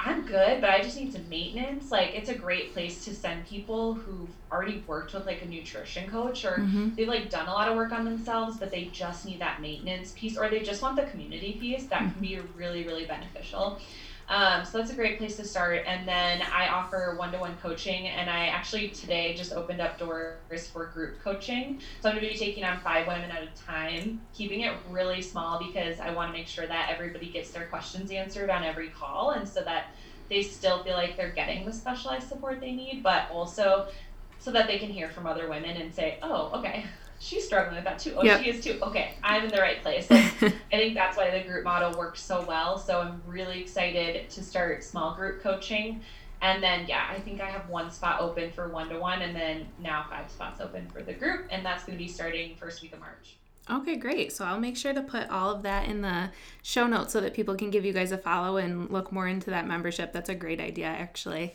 I'm 0.00 0.26
good, 0.26 0.60
but 0.60 0.70
I 0.70 0.82
just 0.82 0.96
need 0.96 1.12
some 1.12 1.28
maintenance. 1.28 1.90
Like, 1.90 2.14
it's 2.14 2.28
a 2.28 2.34
great 2.34 2.72
place 2.72 3.04
to 3.04 3.14
send 3.14 3.46
people 3.46 3.94
who've 3.94 4.28
already 4.50 4.82
worked 4.86 5.14
with 5.14 5.26
like 5.26 5.42
a 5.42 5.46
nutrition 5.46 6.08
coach 6.10 6.44
or 6.44 6.52
mm-hmm. 6.52 6.94
they've 6.94 7.08
like 7.08 7.30
done 7.30 7.46
a 7.46 7.52
lot 7.52 7.68
of 7.68 7.76
work 7.76 7.92
on 7.92 8.04
themselves, 8.04 8.56
but 8.56 8.70
they 8.70 8.84
just 8.86 9.26
need 9.26 9.40
that 9.40 9.60
maintenance 9.60 10.12
piece 10.16 10.36
or 10.36 10.48
they 10.48 10.60
just 10.60 10.82
want 10.82 10.96
the 10.96 11.04
community 11.04 11.56
piece. 11.60 11.86
That 11.86 12.02
mm-hmm. 12.02 12.12
can 12.12 12.20
be 12.20 12.38
really, 12.56 12.84
really 12.84 13.04
beneficial. 13.04 13.80
Um, 14.28 14.64
so 14.64 14.78
that's 14.78 14.90
a 14.90 14.94
great 14.94 15.18
place 15.18 15.36
to 15.36 15.44
start. 15.44 15.84
And 15.86 16.08
then 16.08 16.42
I 16.42 16.68
offer 16.68 17.14
one 17.18 17.32
to 17.32 17.38
one 17.38 17.56
coaching, 17.62 18.08
and 18.08 18.30
I 18.30 18.46
actually 18.46 18.88
today 18.88 19.34
just 19.34 19.52
opened 19.52 19.80
up 19.80 19.98
doors 19.98 20.68
for 20.72 20.86
group 20.86 21.20
coaching. 21.22 21.80
So 22.00 22.08
I'm 22.08 22.16
going 22.16 22.26
to 22.26 22.32
be 22.32 22.38
taking 22.38 22.64
on 22.64 22.78
five 22.80 23.06
women 23.06 23.30
at 23.30 23.42
a 23.42 23.62
time, 23.66 24.20
keeping 24.32 24.60
it 24.60 24.72
really 24.88 25.20
small 25.20 25.58
because 25.58 26.00
I 26.00 26.10
want 26.10 26.32
to 26.32 26.38
make 26.38 26.48
sure 26.48 26.66
that 26.66 26.90
everybody 26.90 27.28
gets 27.28 27.50
their 27.50 27.66
questions 27.66 28.10
answered 28.10 28.50
on 28.50 28.64
every 28.64 28.88
call, 28.88 29.32
and 29.32 29.48
so 29.48 29.62
that 29.62 29.94
they 30.28 30.42
still 30.42 30.82
feel 30.82 30.94
like 30.94 31.16
they're 31.16 31.32
getting 31.32 31.66
the 31.66 31.72
specialized 31.72 32.28
support 32.28 32.60
they 32.60 32.72
need, 32.72 33.02
but 33.02 33.30
also 33.30 33.88
so 34.38 34.50
that 34.50 34.66
they 34.66 34.78
can 34.78 34.90
hear 34.90 35.08
from 35.08 35.26
other 35.26 35.48
women 35.48 35.76
and 35.76 35.94
say, 35.94 36.18
oh, 36.22 36.50
okay, 36.54 36.84
she's 37.18 37.44
struggling 37.44 37.76
with 37.76 37.84
that 37.84 37.98
too. 37.98 38.14
Oh, 38.16 38.24
yep. 38.24 38.42
she 38.42 38.50
is 38.50 38.62
too. 38.62 38.78
Okay, 38.82 39.14
I'm 39.22 39.44
in 39.44 39.50
the 39.50 39.60
right 39.60 39.82
place. 39.82 40.10
Like, 40.10 40.24
I 40.42 40.76
think 40.76 40.94
that's 40.94 41.16
why 41.16 41.30
the 41.30 41.46
group 41.46 41.64
model 41.64 41.96
works 41.98 42.22
so 42.22 42.44
well. 42.46 42.78
So 42.78 43.00
I'm 43.00 43.22
really 43.26 43.60
excited 43.60 44.28
to 44.30 44.42
start 44.42 44.84
small 44.84 45.14
group 45.14 45.42
coaching. 45.42 46.00
And 46.42 46.62
then, 46.62 46.84
yeah, 46.86 47.06
I 47.10 47.20
think 47.20 47.40
I 47.40 47.48
have 47.48 47.68
one 47.70 47.90
spot 47.90 48.20
open 48.20 48.50
for 48.50 48.68
one 48.68 48.90
to 48.90 48.98
one, 48.98 49.22
and 49.22 49.34
then 49.34 49.66
now 49.78 50.04
five 50.10 50.30
spots 50.30 50.60
open 50.60 50.86
for 50.88 51.02
the 51.02 51.14
group. 51.14 51.46
And 51.50 51.64
that's 51.64 51.84
going 51.84 51.96
to 51.96 52.04
be 52.04 52.10
starting 52.10 52.54
first 52.56 52.82
week 52.82 52.92
of 52.92 53.00
March. 53.00 53.36
Okay, 53.70 53.96
great. 53.96 54.30
So 54.30 54.44
I'll 54.44 54.60
make 54.60 54.76
sure 54.76 54.92
to 54.92 55.00
put 55.00 55.30
all 55.30 55.50
of 55.50 55.62
that 55.62 55.88
in 55.88 56.02
the 56.02 56.30
show 56.62 56.86
notes 56.86 57.14
so 57.14 57.20
that 57.22 57.32
people 57.32 57.54
can 57.54 57.70
give 57.70 57.84
you 57.84 57.94
guys 57.94 58.12
a 58.12 58.18
follow 58.18 58.58
and 58.58 58.90
look 58.90 59.10
more 59.10 59.26
into 59.26 59.50
that 59.50 59.66
membership. 59.66 60.12
That's 60.12 60.28
a 60.28 60.34
great 60.34 60.60
idea, 60.60 60.86
actually. 60.86 61.54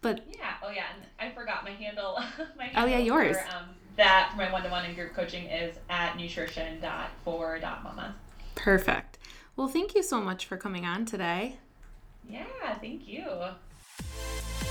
But 0.00 0.24
yeah, 0.30 0.52
oh 0.62 0.70
yeah, 0.70 0.84
and 0.94 1.04
I 1.18 1.34
forgot 1.34 1.64
my 1.64 1.70
handle. 1.70 2.20
my 2.56 2.66
handle 2.66 2.84
oh 2.84 2.86
yeah, 2.86 2.98
yours. 2.98 3.36
For, 3.36 3.56
um, 3.56 3.70
that 3.98 4.30
for 4.30 4.38
my 4.38 4.50
one-to-one 4.50 4.86
and 4.86 4.96
group 4.96 5.12
coaching 5.12 5.44
is 5.44 5.76
at 5.90 6.16
nutrition.for.mama. 6.16 8.14
Perfect. 8.54 9.18
Well, 9.56 9.68
thank 9.68 9.94
you 9.94 10.02
so 10.02 10.20
much 10.20 10.46
for 10.46 10.56
coming 10.56 10.86
on 10.86 11.04
today. 11.04 11.58
Yeah, 12.28 12.46
thank 12.80 13.06
you. 13.06 13.26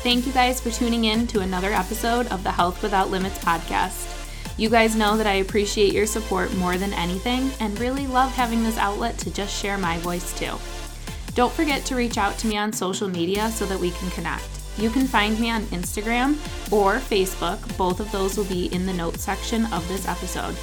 Thank 0.02 0.26
you 0.26 0.34
guys 0.34 0.62
for 0.62 0.72
tuning 0.72 1.06
in 1.06 1.28
to 1.28 1.42
another 1.42 1.72
episode 1.72 2.28
of 2.28 2.44
the 2.44 2.52
Health 2.52 2.82
Without 2.82 3.10
Limits 3.10 3.38
podcast. 3.40 4.14
You 4.58 4.70
guys 4.70 4.96
know 4.96 5.18
that 5.18 5.28
I 5.28 5.34
appreciate 5.34 5.94
your 5.94 6.08
support 6.08 6.56
more 6.56 6.78
than 6.78 6.94
anything 6.94 7.52
and 7.60 7.78
really 7.80 8.08
love 8.08 8.32
having 8.32 8.64
this 8.64 8.78
outlet 8.78 9.18
to 9.20 9.30
just 9.30 9.56
share 9.56 9.78
my 9.78 9.98
voice 10.00 10.34
too. 10.38 10.58
Don't 11.36 11.54
forget 11.54 11.86
to 11.86 11.96
reach 11.96 12.18
out 12.18 12.38
to 12.40 12.48
me 12.48 12.58
on 12.58 12.74
social 12.74 13.08
media 13.08 13.52
so 13.52 13.66
that 13.66 13.80
we 13.80 13.92
can 13.92 14.10
connect. 14.12 14.57
You 14.78 14.90
can 14.92 15.08
find 15.08 15.40
me 15.40 15.50
on 15.50 15.64
Instagram 15.68 16.34
or 16.72 16.96
Facebook. 16.96 17.78
Both 17.78 18.00
of 18.00 18.12
those 18.12 18.38
will 18.38 18.46
be 18.46 18.68
in 18.68 18.86
the 18.86 18.94
notes 18.94 19.24
section 19.24 19.66
of 19.74 19.88
this 19.88 20.08
episode. 20.08 20.56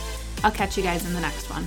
I'll 0.44 0.53
catch 0.53 0.77
you 0.77 0.83
guys 0.83 1.07
in 1.07 1.14
the 1.14 1.20
next 1.20 1.50
one. 1.50 1.66